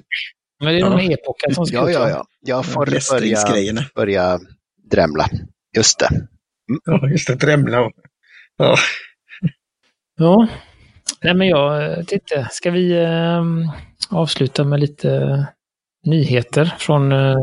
Men 0.60 0.68
det 0.68 0.74
är 0.74 0.80
ja. 0.80 0.90
de 0.90 1.00
här 1.00 1.12
epoken 1.12 1.56
som 1.56 1.66
ska 1.66 1.78
Ja, 1.78 1.90
ja, 1.92 2.10
ja. 2.10 2.26
Jag 2.42 2.66
får 2.66 2.86
börja, 2.86 3.86
börja 3.96 4.40
drämla. 4.92 5.26
Just 5.78 6.00
det. 6.00 6.08
Mm. 6.08 6.82
Ja, 6.86 7.10
just 7.10 7.28
det, 7.28 7.36
drämla. 7.36 7.92
Ja. 8.58 8.76
Ja. 10.18 10.48
Nej, 11.24 11.34
men 11.34 11.48
jag 11.48 12.08
tänkte, 12.08 12.48
ska 12.52 12.72
vi 12.72 13.04
äh, 13.04 13.44
avsluta 14.10 14.64
med 14.64 14.80
lite 14.80 15.46
nyheter 16.06 16.76
från, 16.80 17.12
äh, 17.12 17.38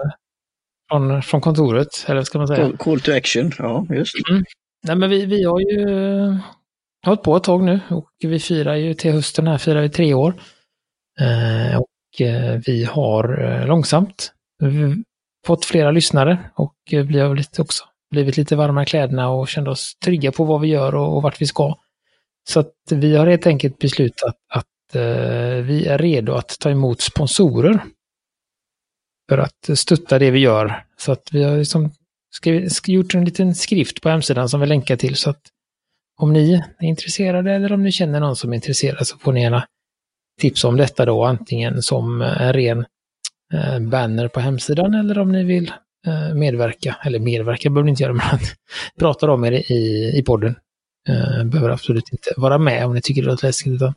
från, 0.91 1.23
från 1.23 1.41
kontoret, 1.41 2.05
eller 2.07 2.17
vad 2.17 2.27
ska 2.27 2.39
man 2.39 2.49
säga? 2.49 2.61
Call, 2.61 2.77
call 2.77 3.01
to 3.01 3.13
action, 3.13 3.53
ja 3.59 3.87
just. 3.91 4.15
Mm. 4.31 4.45
Nej, 4.89 4.97
men 4.97 5.11
vi, 5.11 5.27
vi 5.27 5.45
har 5.45 5.61
ju 5.61 5.83
eh, 5.89 6.37
hållit 7.07 7.23
på 7.23 7.37
ett 7.37 7.45
tag 7.45 7.63
nu 7.63 7.81
och 7.91 8.11
vi 8.21 8.39
firar 8.39 8.75
ju 8.75 8.95
till 8.95 9.13
hösten 9.13 9.47
här, 9.47 9.59
firar 9.59 9.83
vi 9.83 9.89
tre 9.89 10.15
år. 10.15 10.35
Eh, 11.21 11.79
och 11.79 12.21
eh, 12.21 12.61
vi 12.67 12.85
har 12.85 13.45
eh, 13.45 13.67
långsamt 13.67 14.33
fått 15.47 15.65
flera 15.65 15.91
lyssnare 15.91 16.51
och 16.55 16.75
eh, 16.91 17.05
vi 17.05 17.21
har 17.21 17.37
lite 17.37 17.63
också 17.63 17.85
blivit 18.11 18.37
lite 18.37 18.57
varma 18.57 18.83
i 18.83 18.87
kläderna 18.87 19.31
och 19.31 19.49
kände 19.49 19.71
oss 19.71 19.95
trygga 20.05 20.33
på 20.33 20.45
vad 20.45 20.61
vi 20.61 20.69
gör 20.69 20.95
och, 20.95 21.17
och 21.17 21.23
vart 21.23 21.41
vi 21.41 21.47
ska. 21.47 21.75
Så 22.49 22.61
att 22.61 22.75
vi 22.91 23.17
har 23.17 23.27
helt 23.27 23.47
enkelt 23.47 23.79
beslutat 23.79 24.37
att 24.49 24.95
eh, 24.95 25.63
vi 25.63 25.87
är 25.87 25.99
redo 25.99 26.33
att 26.33 26.59
ta 26.61 26.71
emot 26.71 27.01
sponsorer. 27.01 27.85
För 29.29 29.39
att 29.39 29.79
stötta 29.79 30.19
det 30.19 30.31
vi 30.31 30.39
gör. 30.39 30.85
Så 30.97 31.13
att 31.13 31.29
vi 31.33 31.43
har 31.43 31.57
liksom 31.57 31.91
skrivit, 32.31 32.89
gjort 32.89 33.15
en 33.15 33.25
liten 33.25 33.55
skrift 33.55 34.01
på 34.01 34.09
hemsidan 34.09 34.49
som 34.49 34.61
vi 34.61 34.67
länkar 34.67 34.97
till. 34.97 35.17
Så 35.17 35.31
att 35.31 35.43
om 36.21 36.33
ni 36.33 36.55
är 36.55 36.87
intresserade 36.87 37.53
eller 37.53 37.73
om 37.73 37.83
ni 37.83 37.93
känner 37.93 38.21
någon 38.21 38.37
som 38.37 38.51
är 38.51 38.55
intresserad 38.55 39.07
så 39.07 39.19
får 39.19 39.33
ni 39.33 39.43
gärna 39.43 39.67
tipsa 40.41 40.69
om 40.69 40.77
detta 40.77 41.05
då, 41.05 41.25
antingen 41.25 41.83
som 41.83 42.23
en 42.23 42.53
ren 42.53 42.85
eh, 43.55 43.79
banner 43.79 44.29
på 44.29 44.41
hemsidan 44.41 44.95
eller 44.95 45.19
om 45.19 45.33
ni 45.33 45.45
vill 45.45 45.73
eh, 46.07 46.35
medverka, 46.35 46.97
eller 47.05 47.19
medverka 47.19 47.71
behöver 47.71 47.85
ni 47.85 47.91
inte 47.91 48.03
göra, 48.03 48.13
men 48.33 48.39
prata 48.99 49.31
om 49.31 49.45
er 49.45 49.53
i, 49.53 50.13
i 50.19 50.23
podden. 50.23 50.57
Behöver 51.45 51.69
absolut 51.69 52.13
inte 52.13 52.35
vara 52.37 52.59
med 52.59 52.85
om 52.87 52.95
ni 52.95 53.01
tycker 53.01 53.23
det 53.23 53.29
låter 53.29 53.47
läskigt. 53.47 53.73
Utan, 53.73 53.95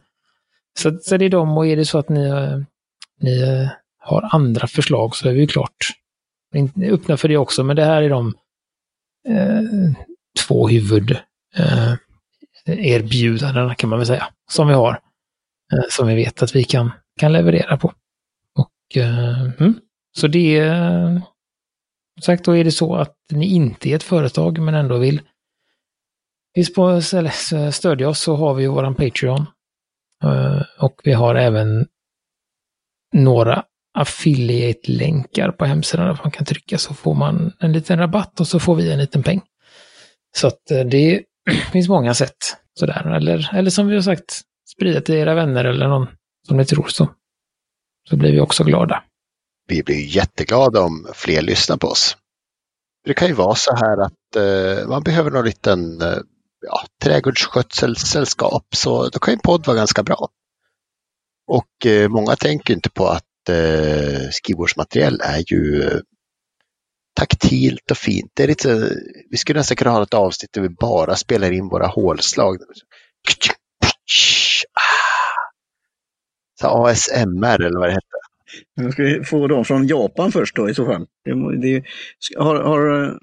så, 0.80 1.00
så 1.02 1.18
det 1.18 1.26
är 1.26 1.30
de 1.30 1.58
och 1.58 1.68
är 1.68 1.76
det 1.76 1.86
så 1.86 1.98
att 1.98 2.10
ni, 2.10 2.30
ni 3.22 3.68
har 4.00 4.30
andra 4.32 4.68
förslag 4.68 5.16
så 5.16 5.30
är 5.30 5.34
vi 5.34 5.40
ju 5.40 5.48
öppna 6.84 7.18
för 7.18 7.28
det 7.28 7.38
också, 7.38 7.64
men 7.64 7.76
det 7.76 7.86
här 7.86 8.02
är 8.02 8.10
de 8.10 8.34
eh, 9.28 9.62
två 10.48 10.68
huvud 10.68 11.12
eh, 11.56 11.94
erbjudandena 12.66 13.76
kan 13.76 13.90
man 13.90 14.00
väl 14.00 14.06
säga, 14.06 14.28
som 14.52 14.68
vi 14.68 14.74
har. 14.74 15.00
Eh, 15.74 15.84
som 15.90 16.08
vi 16.08 16.16
vet 16.16 16.44
att 16.44 16.56
vi 16.56 16.64
kan, 16.64 16.92
kan 17.20 17.34
leverera 17.34 17.78
på. 17.78 17.94
Och 18.56 18.98
eh, 18.98 19.42
mm, 19.42 19.80
Så 20.18 20.28
det 20.28 20.58
är 20.58 21.22
sagt, 22.22 22.46
då 22.46 22.58
är 22.58 22.64
det 22.64 22.72
så 22.72 22.96
att 22.96 23.16
ni 23.32 23.46
inte 23.46 23.90
är 23.90 23.96
ett 23.96 24.04
företag 24.04 24.60
men 24.60 24.76
ändå 24.76 24.98
vill, 24.98 25.22
vill 26.54 26.68
stödja 27.72 28.10
oss 28.10 28.20
så 28.20 28.36
har 28.36 28.54
vi 28.54 28.68
våran 28.68 28.96
Patreon. 28.96 29.46
Eh, 30.24 30.62
och 30.80 31.02
vi 31.04 31.14
har 31.14 31.36
även 31.36 31.88
några 33.14 33.64
affiliate-länkar 33.94 35.52
på 35.52 35.66
hemsidan 35.66 36.06
där 36.08 36.20
man 36.24 36.32
kan 36.32 36.46
trycka 36.46 36.78
så 36.78 36.94
får 36.94 37.14
man 37.14 37.54
en 37.60 37.72
liten 37.72 38.00
rabatt 38.00 38.40
och 38.40 38.48
så 38.48 38.60
får 38.60 38.76
vi 38.76 38.92
en 38.92 39.00
liten 39.00 39.24
peng. 39.24 39.42
Så 40.36 40.48
att 40.48 40.72
eh, 40.72 40.80
det 40.80 41.24
finns 41.72 41.90
många 41.90 42.14
sätt 42.14 42.38
sådär. 42.80 43.16
Eller, 43.16 43.56
eller 43.56 43.70
som 43.70 43.88
vi 43.88 43.96
har 43.96 44.02
sagt, 44.02 44.42
sprida 44.76 45.02
till 45.02 45.16
era 45.16 45.36
vänner 45.36 45.66
eller 45.66 45.88
någon 45.88 46.08
som 46.48 46.58
ni 46.58 46.66
tror 46.66 46.88
så. 46.88 47.10
Så 48.10 48.18
blir 48.18 48.32
vi 48.32 48.40
också 48.40 48.64
glada. 48.64 49.04
Vi 49.68 49.84
blir 49.84 50.16
jätteglada 50.16 50.82
om 50.82 51.08
fler 51.14 51.42
lyssnar 51.42 51.78
på 51.78 51.88
oss. 51.88 52.18
Det 53.06 53.14
kan 53.14 53.28
ju 53.28 53.34
vara 53.34 53.56
så 53.56 53.76
här 53.76 53.98
att 54.02 54.36
eh, 54.36 54.88
man 54.88 55.04
behöver 55.04 55.32
någon 55.32 55.46
liten 55.46 56.02
eh, 56.02 56.18
ja, 56.62 56.82
trädgårdsskötselsällskap 57.04 58.66
så 58.76 59.10
då 59.10 59.20
kan 59.20 59.34
ju 59.34 59.40
podd 59.40 59.68
vara 59.68 59.78
ganska 59.78 60.04
bra. 60.04 60.30
Och 61.48 61.86
eh, 61.86 62.10
många 62.10 62.36
tänker 62.36 62.74
inte 62.74 62.90
på 62.90 63.08
att 63.08 63.26
eh, 63.50 64.30
skrivbordsmaterial 64.32 65.22
är 65.24 65.54
ju 65.54 65.84
eh, 65.84 66.00
taktilt 67.20 67.92
och 67.92 67.98
fint. 67.98 68.32
Det 68.34 68.44
är 68.44 68.48
lite, 68.48 68.90
vi 69.30 69.38
skulle 69.38 69.60
nästan 69.60 69.78
kunna 69.78 69.92
ha 69.92 70.04
ett 70.04 70.14
avsnitt 70.14 70.54
där 70.54 70.62
vi 70.62 70.70
bara 70.70 71.16
spelar 71.16 71.52
in 71.52 71.70
våra 71.70 71.88
hålslag. 71.88 72.58
Så 76.62 76.68
ASMR 76.68 77.62
eller 77.62 77.80
vad 77.80 77.90
det 77.90 77.94
heter. 77.94 78.22
Nu 78.76 78.92
ska 78.92 79.04
vi 79.04 79.24
få 79.24 79.48
dem 79.48 79.66
från 79.66 79.88
Japan 79.88 80.32
först 80.32 80.56
då 80.56 80.70
i 80.70 80.74
så 80.74 80.86
fall. 80.86 81.06
Det, 81.26 81.58
det, 81.62 81.84
har, 82.38 82.56
har, 82.56 82.80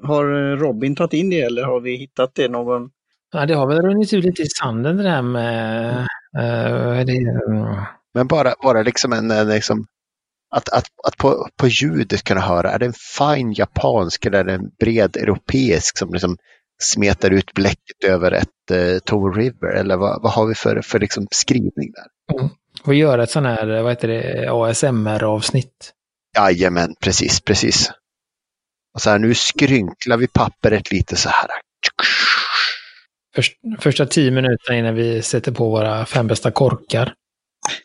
har 0.06 0.56
Robin 0.56 0.96
tagit 0.96 1.12
in 1.12 1.30
det 1.30 1.40
eller 1.40 1.62
har 1.62 1.80
vi 1.80 1.96
hittat 1.96 2.34
det 2.34 2.48
någon? 2.48 2.90
Ja, 3.32 3.46
det 3.46 3.54
har 3.54 3.66
väl 3.66 3.82
runnit 3.82 4.12
ut 4.14 4.24
lite 4.24 4.42
i 4.42 4.46
sanden 4.46 4.96
det 4.96 5.02
där 5.02 5.22
med... 5.22 5.94
Uh, 6.38 7.04
det, 7.04 7.12
uh... 7.12 7.82
Men 8.14 8.26
bara, 8.26 8.54
bara 8.62 8.82
liksom 8.82 9.12
en, 9.12 9.30
en 9.30 9.48
liksom, 9.48 9.86
att, 10.50 10.68
att, 10.68 10.86
att 11.06 11.16
på, 11.16 11.48
på 11.56 11.68
ljudet 11.68 12.24
kunna 12.24 12.40
höra, 12.40 12.70
är 12.70 12.78
det 12.78 12.86
en 12.86 12.92
fin 13.18 13.52
japansk 13.52 14.26
eller 14.26 14.38
är 14.38 14.44
det 14.44 14.54
en 14.54 14.70
bred 14.80 15.16
europeisk 15.16 15.98
som 15.98 16.12
liksom 16.12 16.36
smetar 16.82 17.30
ut 17.30 17.54
bläcket 17.54 18.04
över 18.04 18.32
ett 18.32 18.70
eh, 18.70 18.98
Tower 18.98 19.32
River? 19.32 19.76
Eller 19.76 19.96
vad, 19.96 20.22
vad 20.22 20.32
har 20.32 20.46
vi 20.46 20.54
för, 20.54 20.80
för 20.80 20.98
liksom 20.98 21.26
skrivning 21.30 21.92
där? 21.92 22.36
Mm. 22.38 22.50
Och 22.84 22.94
göra 22.94 23.22
ett 23.22 23.30
sån 23.30 23.46
här, 23.46 23.82
vad 23.82 23.92
heter 23.92 24.08
det, 24.08 24.48
ASMR-avsnitt. 24.50 25.92
Jajamän, 26.36 26.94
precis, 27.00 27.40
precis. 27.40 27.90
Och 28.94 29.02
så 29.02 29.10
här, 29.10 29.18
nu 29.18 29.34
skrynklar 29.34 30.16
vi 30.16 30.26
pappret 30.26 30.92
lite 30.92 31.16
så 31.16 31.28
här. 31.28 31.50
Först, 33.34 33.52
första 33.78 34.06
tio 34.06 34.30
minuterna 34.30 34.78
innan 34.78 34.94
vi 34.94 35.22
sätter 35.22 35.52
på 35.52 35.70
våra 35.70 36.06
fem 36.06 36.26
bästa 36.26 36.50
korkar. 36.50 37.14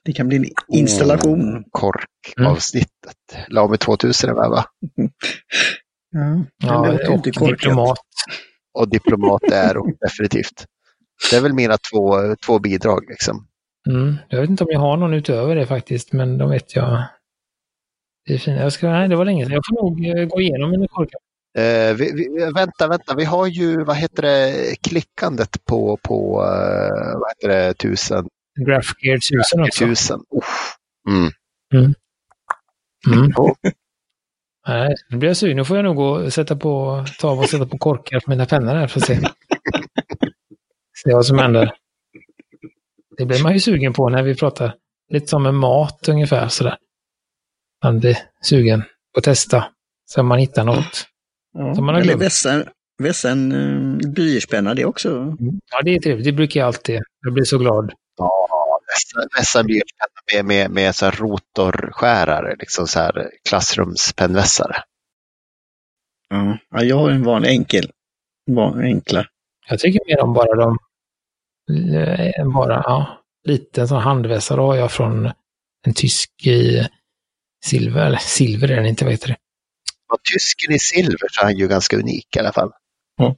Det 0.05 0.13
kan 0.13 0.27
bli 0.27 0.37
en 0.37 0.45
installation. 0.67 1.57
Oh, 1.57 1.61
korkavsnittet. 1.71 2.89
Mm. 3.33 3.45
Lame 3.47 3.77
2000 3.77 4.29
är 4.29 4.33
med 4.33 4.49
va? 4.49 4.65
Ja, 6.15 6.45
ja 6.57 7.13
och 7.13 7.21
diplomat. 7.23 7.99
Och 8.73 8.89
diplomat 8.89 9.43
är 9.43 9.77
och 9.77 9.89
definitivt. 9.99 10.65
Det 11.31 11.35
är 11.35 11.41
väl 11.41 11.53
mina 11.53 11.77
två, 11.91 12.35
två 12.45 12.59
bidrag 12.59 13.05
liksom. 13.09 13.47
Mm. 13.89 14.15
Jag 14.29 14.41
vet 14.41 14.49
inte 14.49 14.63
om 14.63 14.69
jag 14.71 14.79
har 14.79 14.97
någon 14.97 15.13
utöver 15.13 15.55
det 15.55 15.65
faktiskt, 15.65 16.13
men 16.13 16.37
de 16.37 16.49
vet 16.49 16.75
jag. 16.75 17.03
Det 18.25 18.33
är 18.33 18.37
fint. 18.37 18.59
Jag 18.59 18.73
ska, 18.73 18.89
nej, 18.89 19.09
det 19.09 19.15
var 19.15 19.25
länge 19.25 19.45
sedan. 19.45 19.53
Jag 19.53 19.63
får 19.69 19.83
nog 19.83 20.19
eh, 20.19 20.25
gå 20.25 20.41
igenom 20.41 20.71
mina 20.71 20.87
korkar. 20.87 21.19
Eh, 21.57 21.95
vi, 21.95 22.11
vi, 22.13 22.51
vänta, 22.55 22.87
vänta, 22.87 23.15
vi 23.15 23.25
har 23.25 23.47
ju, 23.47 23.83
vad 23.83 23.95
heter 23.95 24.21
det, 24.21 24.75
klickandet 24.81 25.65
på, 25.65 25.97
på 25.97 26.41
uh, 26.41 27.19
vad 27.19 27.29
heter 27.29 27.47
det, 27.47 27.73
tusen? 27.73 28.27
Graphgear 28.59 29.15
1000 29.15 29.61
också. 29.61 29.83
1000. 29.83 30.19
Mm. 31.09 31.31
Mm. 31.73 31.93
Mm. 33.07 33.31
Nej, 34.67 34.95
nu 35.09 35.17
blir 35.17 35.29
jag 35.29 35.37
sugen. 35.37 35.57
Nu 35.57 35.65
får 35.65 35.77
jag 35.77 35.83
nog 35.83 35.95
gå 35.95 36.09
och 36.09 36.33
sätta 36.33 36.55
på, 36.55 37.05
ta 37.19 37.31
och 37.31 37.49
sätta 37.49 37.65
på 37.65 37.77
korkar 37.77 38.19
på 38.19 38.29
mina 38.29 38.45
pennor 38.45 38.75
här 38.75 38.87
för 38.87 38.99
att 38.99 39.05
se. 39.05 39.15
se 41.03 41.13
vad 41.13 41.25
som 41.25 41.37
händer. 41.37 41.75
Det 43.17 43.25
blir 43.25 43.43
man 43.43 43.53
ju 43.53 43.59
sugen 43.59 43.93
på 43.93 44.09
när 44.09 44.23
vi 44.23 44.35
pratar 44.35 44.75
lite 45.09 45.27
som 45.27 45.43
med 45.43 45.53
mat 45.53 46.09
ungefär 46.09 46.47
sådär. 46.47 46.77
Man 47.83 47.99
blir 47.99 48.17
sugen 48.41 48.81
på 49.13 49.17
att 49.17 49.23
testa. 49.23 49.65
Så 50.05 50.23
man 50.23 50.39
hittar 50.39 50.63
något. 50.63 51.07
Ja, 51.53 51.75
som 51.75 51.85
man 51.85 51.95
har 51.95 52.01
glömt. 52.01 52.21
Vässa, 52.21 52.63
vässa 53.03 53.29
en 53.29 53.51
uh, 53.51 54.11
blyertspenna 54.11 54.73
det 54.73 54.85
också. 54.85 55.17
Mm. 55.17 55.59
Ja, 55.71 55.81
det 55.83 55.95
är 55.95 55.99
trevligt. 55.99 56.25
Det 56.25 56.31
brukar 56.31 56.59
jag 56.59 56.67
alltid. 56.67 57.01
Jag 57.21 57.33
blir 57.33 57.43
så 57.43 57.57
glad. 57.57 57.93
Vässa 59.37 59.63
blyertspenna 59.63 60.21
med, 60.33 60.45
med, 60.45 60.71
med 60.71 60.95
så 60.95 61.05
här 61.05 61.11
rotorskärare, 61.11 62.55
liksom 62.59 62.87
så 62.87 62.99
här 62.99 63.31
klassrumspennvässare. 63.49 64.83
Ja, 66.69 66.83
jag 66.83 66.95
har 66.95 67.09
en 67.09 67.23
vanlig 67.23 67.49
enkel. 67.49 67.91
Van, 68.51 68.81
enkla. 68.81 69.25
Jag 69.69 69.79
tycker 69.79 69.99
mer 70.07 70.23
om 70.23 70.33
bara 70.33 70.55
de 70.55 70.77
Eh, 71.69 72.53
bara, 72.53 72.83
ja, 72.85 73.23
liten 73.43 73.87
sån 73.87 74.01
handvässare 74.01 74.61
har 74.61 74.75
jag 74.75 74.91
från 74.91 75.31
en 75.85 75.93
tysk 75.93 76.47
i 76.47 76.87
silver, 77.65 78.05
eller 78.05 78.17
silver 78.17 78.71
är 78.71 78.75
den 78.75 78.85
inte, 78.85 79.03
vad 79.03 79.13
heter 79.13 79.27
det? 79.27 79.37
Ja, 80.09 80.17
tysken 80.33 80.75
i 80.75 80.79
silver 80.79 81.27
så 81.31 81.41
är 81.41 81.45
han 81.45 81.57
ju 81.57 81.67
ganska 81.67 81.97
unik 81.97 82.35
i 82.35 82.39
alla 82.39 82.53
fall. 82.53 82.71
Ja. 83.17 83.35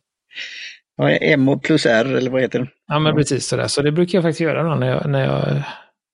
Ja, 0.97 1.09
M 1.09 1.59
plus 1.59 1.85
R 1.85 2.05
eller 2.05 2.31
vad 2.31 2.41
heter 2.41 2.59
det? 2.59 2.67
Ja, 2.87 2.99
men 2.99 3.15
precis 3.15 3.47
sådär. 3.47 3.67
Så 3.67 3.81
det 3.81 3.91
brukar 3.91 4.17
jag 4.17 4.23
faktiskt 4.23 4.41
göra 4.41 4.63
då 4.63 4.75
när 4.75 4.87
jag, 4.87 5.09
när 5.09 5.25
jag 5.25 5.63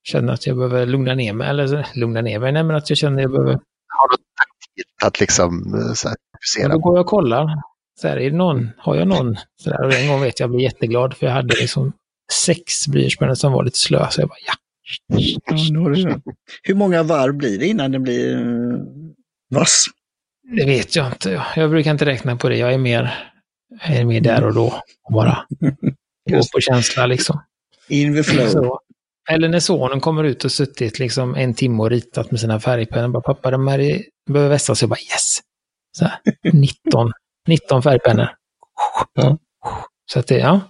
känner 0.03 0.33
att 0.33 0.47
jag 0.47 0.57
behöver 0.57 0.85
lugna 0.85 1.15
ner 1.15 1.33
mig. 1.33 1.49
Eller 1.49 1.87
lugna 1.95 2.21
ner 2.21 2.39
mig, 2.39 2.51
nej 2.51 2.63
men 2.63 2.75
att 2.75 2.89
jag 2.89 2.97
känner 2.97 3.17
att 3.17 3.21
jag 3.21 3.31
behöver... 3.31 3.51
Har 3.87 4.09
du 4.09 4.15
taktik 4.17 5.05
att 5.05 5.19
liksom 5.19 5.73
eh, 5.73 5.93
så 5.93 6.07
här, 6.07 6.17
fokusera? 6.33 6.63
Ja, 6.63 6.69
då 6.69 6.79
går 6.79 6.97
jag 6.97 7.01
och 7.01 7.09
kollar. 7.09 7.61
Så 8.01 8.07
här, 8.07 8.17
är 8.17 8.31
det 8.31 8.37
någon, 8.37 8.69
har 8.77 8.95
jag 8.95 9.07
någon? 9.07 9.35
Så 9.63 9.69
där, 9.69 9.85
och 9.85 9.93
en 9.93 10.07
gång 10.07 10.21
vet 10.21 10.39
jag, 10.39 10.45
jag 10.47 10.51
blev 10.51 10.61
jätteglad 10.61 11.13
för 11.13 11.25
jag 11.25 11.33
hade 11.33 11.55
liksom 11.59 11.93
sex 12.33 12.87
blyertspennor 12.87 13.35
som 13.35 13.51
var 13.51 13.63
lite 13.63 13.77
slö. 13.77 14.07
Så 14.09 14.21
jag 14.21 14.29
bara, 14.29 14.37
ja. 14.47 14.53
ja 15.07 16.19
Hur 16.63 16.75
många 16.75 17.03
varv 17.03 17.33
blir 17.33 17.59
det 17.59 17.67
innan 17.67 17.91
den 17.91 18.03
blir 18.03 18.37
uh, 18.37 18.79
vass? 19.49 19.85
Det 20.57 20.65
vet 20.65 20.95
jag 20.95 21.07
inte. 21.07 21.45
Jag 21.55 21.69
brukar 21.69 21.91
inte 21.91 22.05
räkna 22.05 22.35
på 22.35 22.49
det. 22.49 22.57
Jag 22.57 22.73
är 22.73 22.77
mer, 22.77 23.31
är 23.79 24.05
mer 24.05 24.21
där 24.21 24.45
och 24.45 24.53
då. 24.53 24.81
Och 25.03 25.13
bara 25.13 25.45
gå 26.29 26.41
på 26.53 26.59
känsla 26.59 27.05
liksom. 27.05 27.43
In 27.87 28.15
the 28.15 28.23
flow. 28.23 28.47
Så. 28.47 28.79
Eller 29.29 29.49
när 29.49 29.59
sonen 29.59 29.99
kommer 29.99 30.23
ut 30.23 30.45
och 30.45 30.51
suttit 30.51 30.99
liksom 30.99 31.35
en 31.35 31.53
timme 31.53 31.83
och 31.83 31.89
ritat 31.89 32.31
med 32.31 32.39
sina 32.39 32.59
färgpennor. 32.59 33.07
Bara, 33.07 33.21
pappa, 33.21 33.51
de 33.51 33.67
här 33.67 34.03
behöver 34.29 34.49
vässas. 34.49 34.81
Jag 34.81 34.89
bara 34.89 34.99
yes! 34.99 35.39
Så 35.97 36.05
här, 36.05 36.19
19, 36.53 37.11
19 37.47 37.83
färgpennor. 37.83 38.27
Ja. 39.13 39.37
Så 40.11 40.19
att 40.19 40.27
det, 40.27 40.37
ja. 40.37 40.61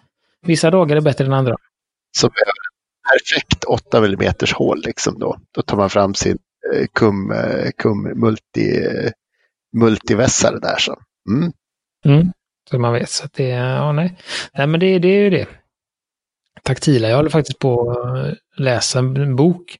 Vissa 0.45 0.71
dagar 0.71 0.95
är 0.95 1.01
bättre 1.01 1.25
än 1.25 1.33
andra. 1.33 1.55
Är 2.23 2.29
perfekt 3.19 3.63
8 3.63 3.97
mm 3.97 4.33
hål 4.55 4.81
liksom 4.85 5.19
då. 5.19 5.37
Då 5.51 5.61
tar 5.61 5.77
man 5.77 5.89
fram 5.89 6.13
sin 6.13 6.37
eh, 6.73 6.87
kum, 6.93 7.31
eh, 7.31 7.69
kum 7.77 8.19
multi, 8.19 8.85
eh, 8.85 9.11
multivässare 9.77 10.59
där 10.59 10.77
så. 10.77 11.01
Mm. 11.29 11.51
Mm. 12.05 12.31
Så 12.71 12.79
man 12.79 12.93
vet. 12.93 13.09
Så 13.09 13.25
att 13.25 13.33
det, 13.33 13.47
ja, 13.47 13.91
nej. 13.91 14.17
nej, 14.53 14.67
men 14.67 14.79
det, 14.79 14.99
det 14.99 15.07
är 15.07 15.21
ju 15.21 15.29
det. 15.29 15.47
Taktila. 16.63 17.09
Jag 17.09 17.15
håller 17.15 17.29
faktiskt 17.29 17.59
på 17.59 17.91
att 17.91 18.59
läsa 18.59 18.99
en 18.99 19.35
bok 19.35 19.77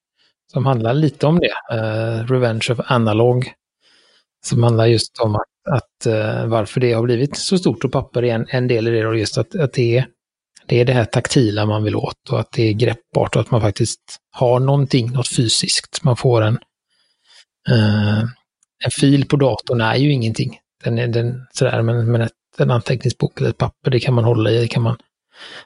som 0.52 0.66
handlar 0.66 0.94
lite 0.94 1.28
om 1.28 1.40
det. 1.40 1.76
Uh, 1.76 2.28
Revenge 2.28 2.68
of 2.72 2.80
Analog. 2.86 3.52
Som 4.46 4.64
handlar 4.64 4.86
just 4.86 5.20
om 5.20 5.36
att, 5.36 5.72
att 5.72 6.08
uh, 6.08 6.46
varför 6.46 6.82
det 6.82 6.94
har 6.94 7.04
blivit 7.04 7.38
så 7.38 7.58
stort 7.58 7.84
och 7.84 7.92
papper 7.92 8.24
är 8.24 8.36
en, 8.36 8.46
en 8.50 8.68
del 8.68 8.88
i 8.88 8.92
det. 8.92 9.08
Och 9.08 9.18
just 9.18 9.38
att, 9.38 9.56
att 9.56 9.74
det 9.74 9.98
är 9.98 10.06
det 10.66 10.80
är 10.80 10.86
det 10.86 10.94
här 10.94 11.06
taktila 11.06 11.66
man 11.66 11.84
vill 11.84 11.96
åt 11.96 12.30
och 12.30 12.40
att 12.40 12.52
det 12.52 12.64
är 12.64 12.74
greppbart 12.74 13.36
och 13.36 13.42
att 13.42 13.52
man 13.52 13.62
faktiskt 13.62 14.02
har 14.32 14.60
någonting, 14.60 15.12
något 15.12 15.28
fysiskt. 15.28 16.04
Man 16.04 16.18
får 16.18 16.42
en, 16.42 16.60
uh, 17.72 18.24
en 18.86 18.92
fil 19.00 19.28
på 19.28 19.36
datorn 19.36 19.82
är 19.82 19.96
ju 19.96 20.12
ingenting. 20.12 20.58
Den 20.84 20.98
är 20.98 21.08
den, 21.08 21.48
sådär, 21.54 21.82
men, 21.82 22.12
men 22.12 22.22
ett, 22.22 22.32
en 22.58 22.72
anteckningsbok 22.72 23.40
eller 23.40 23.50
ett 23.50 23.58
papper, 23.58 23.92
det 23.92 24.00
kan 24.00 24.14
man 24.14 24.24
hålla 24.24 24.52
i, 24.52 24.58
det 24.62 24.68
kan 24.68 24.84
man 24.84 24.98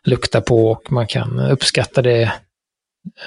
lukta 0.03 0.41
på 0.41 0.71
och 0.71 0.91
man 0.91 1.07
kan 1.07 1.39
uppskatta 1.39 2.01
det 2.01 2.33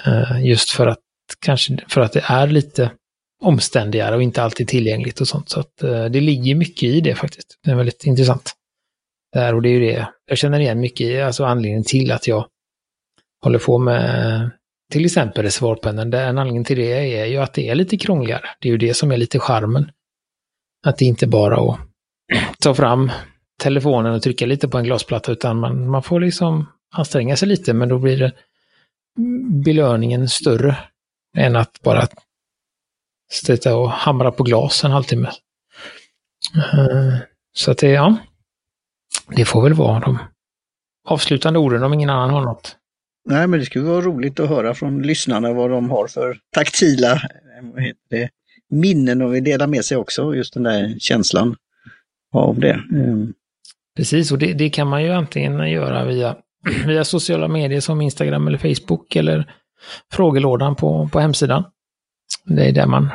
eh, 0.06 0.44
just 0.44 0.70
för 0.70 0.86
att 0.86 0.98
kanske 1.40 1.78
för 1.88 2.00
att 2.00 2.12
det 2.12 2.24
är 2.24 2.46
lite 2.46 2.90
omständigare 3.40 4.16
och 4.16 4.22
inte 4.22 4.42
alltid 4.42 4.68
tillgängligt 4.68 5.20
och 5.20 5.28
sånt. 5.28 5.48
Så 5.48 5.60
att 5.60 5.82
eh, 5.82 6.04
det 6.04 6.20
ligger 6.20 6.54
mycket 6.54 6.82
i 6.82 7.00
det 7.00 7.14
faktiskt. 7.14 7.58
Det 7.64 7.70
är 7.70 7.74
väldigt 7.74 8.04
intressant. 8.04 8.54
Där, 9.32 9.54
och 9.54 9.62
det 9.62 9.68
är 9.68 9.72
ju 9.72 9.80
det 9.80 10.08
jag 10.26 10.38
känner 10.38 10.60
igen 10.60 10.80
mycket 10.80 11.00
i, 11.00 11.20
alltså 11.20 11.44
anledningen 11.44 11.84
till 11.84 12.12
att 12.12 12.26
jag 12.26 12.46
håller 13.42 13.58
på 13.58 13.78
med 13.78 14.34
eh, 14.34 14.48
till 14.92 15.04
exempel 15.04 15.42
reservoarpennan. 15.42 16.12
En 16.12 16.38
anledning 16.38 16.64
till 16.64 16.78
det 16.78 17.18
är 17.18 17.26
ju 17.26 17.36
att 17.36 17.54
det 17.54 17.68
är 17.68 17.74
lite 17.74 17.96
krångligare. 17.96 18.44
Det 18.60 18.68
är 18.68 18.72
ju 18.72 18.78
det 18.78 18.94
som 18.94 19.12
är 19.12 19.16
lite 19.16 19.38
charmen. 19.38 19.90
Att 20.86 20.98
det 20.98 21.04
inte 21.04 21.26
bara 21.26 21.72
att 21.72 21.78
ta 22.60 22.74
fram 22.74 23.10
telefonen 23.58 24.14
och 24.14 24.22
trycka 24.22 24.46
lite 24.46 24.68
på 24.68 24.78
en 24.78 24.84
glasplatta 24.84 25.32
utan 25.32 25.60
man, 25.60 25.90
man 25.90 26.02
får 26.02 26.20
liksom 26.20 26.66
anstränga 26.94 27.36
sig 27.36 27.48
lite 27.48 27.72
men 27.72 27.88
då 27.88 27.98
blir 27.98 28.18
det 28.18 28.32
belöningen 29.64 30.28
större 30.28 30.76
än 31.36 31.56
att 31.56 31.80
bara 31.82 32.08
sitta 33.30 33.76
och 33.76 33.90
hamra 33.90 34.32
på 34.32 34.42
glas 34.42 34.84
en 34.84 34.90
halvtimme. 34.90 35.28
Eh, 36.56 37.18
så 37.52 37.70
att 37.70 37.78
det, 37.78 37.88
ja, 37.88 38.16
det 39.36 39.44
får 39.44 39.62
väl 39.62 39.74
vara 39.74 40.00
de 40.00 40.18
avslutande 41.08 41.58
orden 41.58 41.82
om 41.82 41.94
ingen 41.94 42.10
annan 42.10 42.30
har 42.30 42.44
något. 42.44 42.76
Nej, 43.28 43.46
men 43.46 43.60
det 43.60 43.66
skulle 43.66 43.84
vara 43.84 44.00
roligt 44.00 44.40
att 44.40 44.48
höra 44.48 44.74
från 44.74 45.02
lyssnarna 45.02 45.52
vad 45.52 45.70
de 45.70 45.90
har 45.90 46.06
för 46.06 46.38
taktila 46.54 47.20
minnen 48.70 49.22
och 49.22 49.34
vill 49.34 49.44
dela 49.44 49.66
med 49.66 49.84
sig 49.84 49.96
också, 49.96 50.34
just 50.34 50.54
den 50.54 50.62
där 50.62 50.96
känslan 50.98 51.56
av 52.32 52.60
det. 52.60 52.82
Mm. 52.92 53.34
Precis, 53.98 54.32
och 54.32 54.38
det, 54.38 54.52
det, 54.52 54.70
kan 54.70 54.88
man 54.88 55.02
ju 55.02 55.12
antingen 55.12 55.70
göra 55.70 56.04
via, 56.04 56.36
via 56.86 57.04
sociala 57.04 57.48
medier 57.48 57.80
som 57.80 58.00
Instagram 58.00 58.48
eller 58.48 58.58
Facebook 58.58 59.16
eller 59.16 59.52
frågelådan 60.12 60.76
på, 60.76 61.08
på 61.12 61.20
hemsidan. 61.20 61.64
Det 62.44 62.64
är 62.64 62.72
där 62.72 62.86
man 62.86 63.08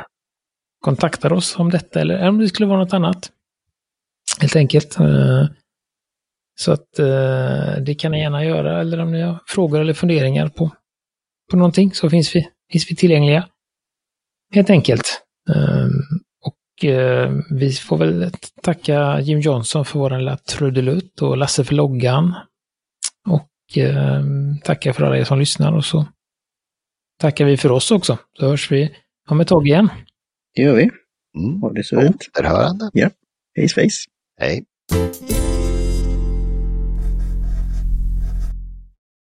kontaktar 0.80 1.32
oss 1.32 1.58
om 1.58 1.70
detta 1.70 2.00
eller 2.00 2.28
om 2.28 2.38
det 2.38 2.48
skulle 2.48 2.68
vara 2.68 2.78
något 2.78 2.92
annat. 2.92 3.30
Helt 4.40 4.56
enkelt. 4.56 5.00
Eh, 5.00 5.46
så 6.60 6.72
att 6.72 6.98
eh, 6.98 7.82
det 7.82 7.94
kan 7.98 8.12
ni 8.12 8.20
gärna 8.20 8.44
göra, 8.44 8.80
eller 8.80 9.00
om 9.00 9.12
ni 9.12 9.20
har 9.20 9.38
frågor 9.46 9.80
eller 9.80 9.94
funderingar 9.94 10.48
på, 10.48 10.70
på 11.50 11.56
någonting 11.56 11.92
så 11.94 12.10
finns 12.10 12.36
vi, 12.36 12.48
finns 12.72 12.90
vi 12.90 12.96
tillgängliga. 12.96 13.48
Helt 14.54 14.70
enkelt. 14.70 15.22
Eh, 15.50 15.88
Eh, 16.82 16.84
och 16.84 16.84
eh, 16.84 17.32
vi 17.50 17.72
får 17.72 17.96
väl 17.98 18.30
tacka 18.62 19.20
Jim 19.20 19.40
Johnson 19.40 19.84
för 19.84 19.98
vår 19.98 20.18
lilla 20.18 20.36
trudelutt 20.36 21.22
och 21.22 21.36
Lasse 21.36 21.64
för 21.64 21.74
loggan. 21.74 22.34
Och 23.28 23.78
eh, 23.78 24.22
tacka 24.64 24.92
för 24.92 25.04
alla 25.04 25.18
er 25.18 25.24
som 25.24 25.38
lyssnar 25.38 25.72
och 25.72 25.84
så 25.84 26.06
tackar 27.20 27.44
vi 27.44 27.56
för 27.56 27.72
oss 27.72 27.90
också. 27.90 28.18
Så 28.38 28.48
hörs 28.48 28.72
vi 28.72 28.94
om 29.28 29.40
ett 29.40 29.48
tag 29.48 29.66
igen. 29.66 29.88
Det 30.54 30.62
gör 30.62 30.76
vi. 30.76 30.90
Mm. 31.38 31.60
Ha 31.62 31.72
det 31.72 31.84
så 31.84 32.00
fint. 32.00 32.28
Återhörande. 32.32 32.90
Ja. 32.92 33.10
Face 33.56 33.74
face. 33.74 34.08
Hej. 34.40 34.64